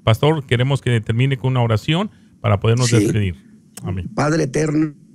[0.05, 2.11] Pastor, queremos que termine con una oración
[2.41, 2.97] para podernos Sí.
[2.99, 3.37] despedir.
[3.85, 4.09] Amén.
[4.15, 5.08] Padre eterno, no,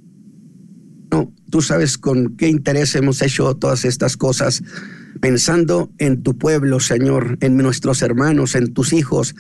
[1.50, 4.64] tú sabes con qué interés hemos hecho todas estas cosas
[5.22, 9.36] pensando en tu pueblo, Señor, en nuestros hermanos, en tus hijos,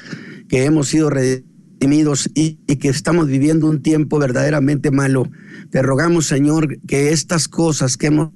[0.47, 5.29] que hemos sido redimidos y, y que estamos viviendo un tiempo verdaderamente malo.
[5.71, 8.29] Te rogamos, Señor, que estas cosas que hemos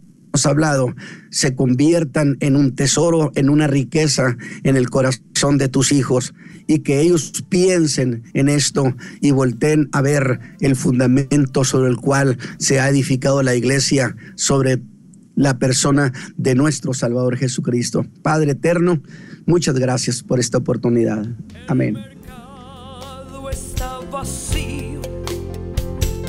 [0.45, 0.93] hablado
[1.30, 6.34] se conviertan en un tesoro, en una riqueza en el corazón de tus hijos
[6.67, 12.38] y que ellos piensen en esto y volteen a ver el fundamento sobre el cual
[12.59, 14.82] se ha edificado la iglesia, sobre
[15.36, 18.05] la persona de nuestro Salvador Jesucristo.
[18.21, 19.01] Padre eterno,
[19.45, 21.25] muchas gracias por esta oportunidad.
[21.67, 21.97] Amén.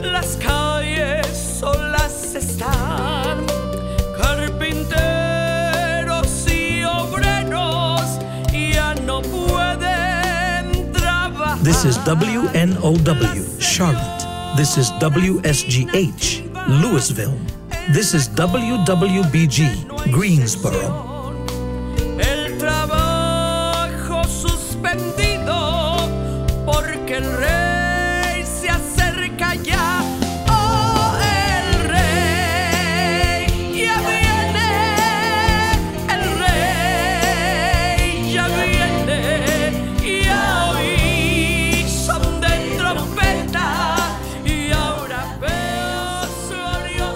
[0.02, 1.26] las calles
[1.60, 3.37] solas están,
[11.60, 14.56] This is WNOW, Charlotte.
[14.56, 17.36] This is WSGH, Louisville.
[17.90, 21.07] This is WWBG, Greensboro.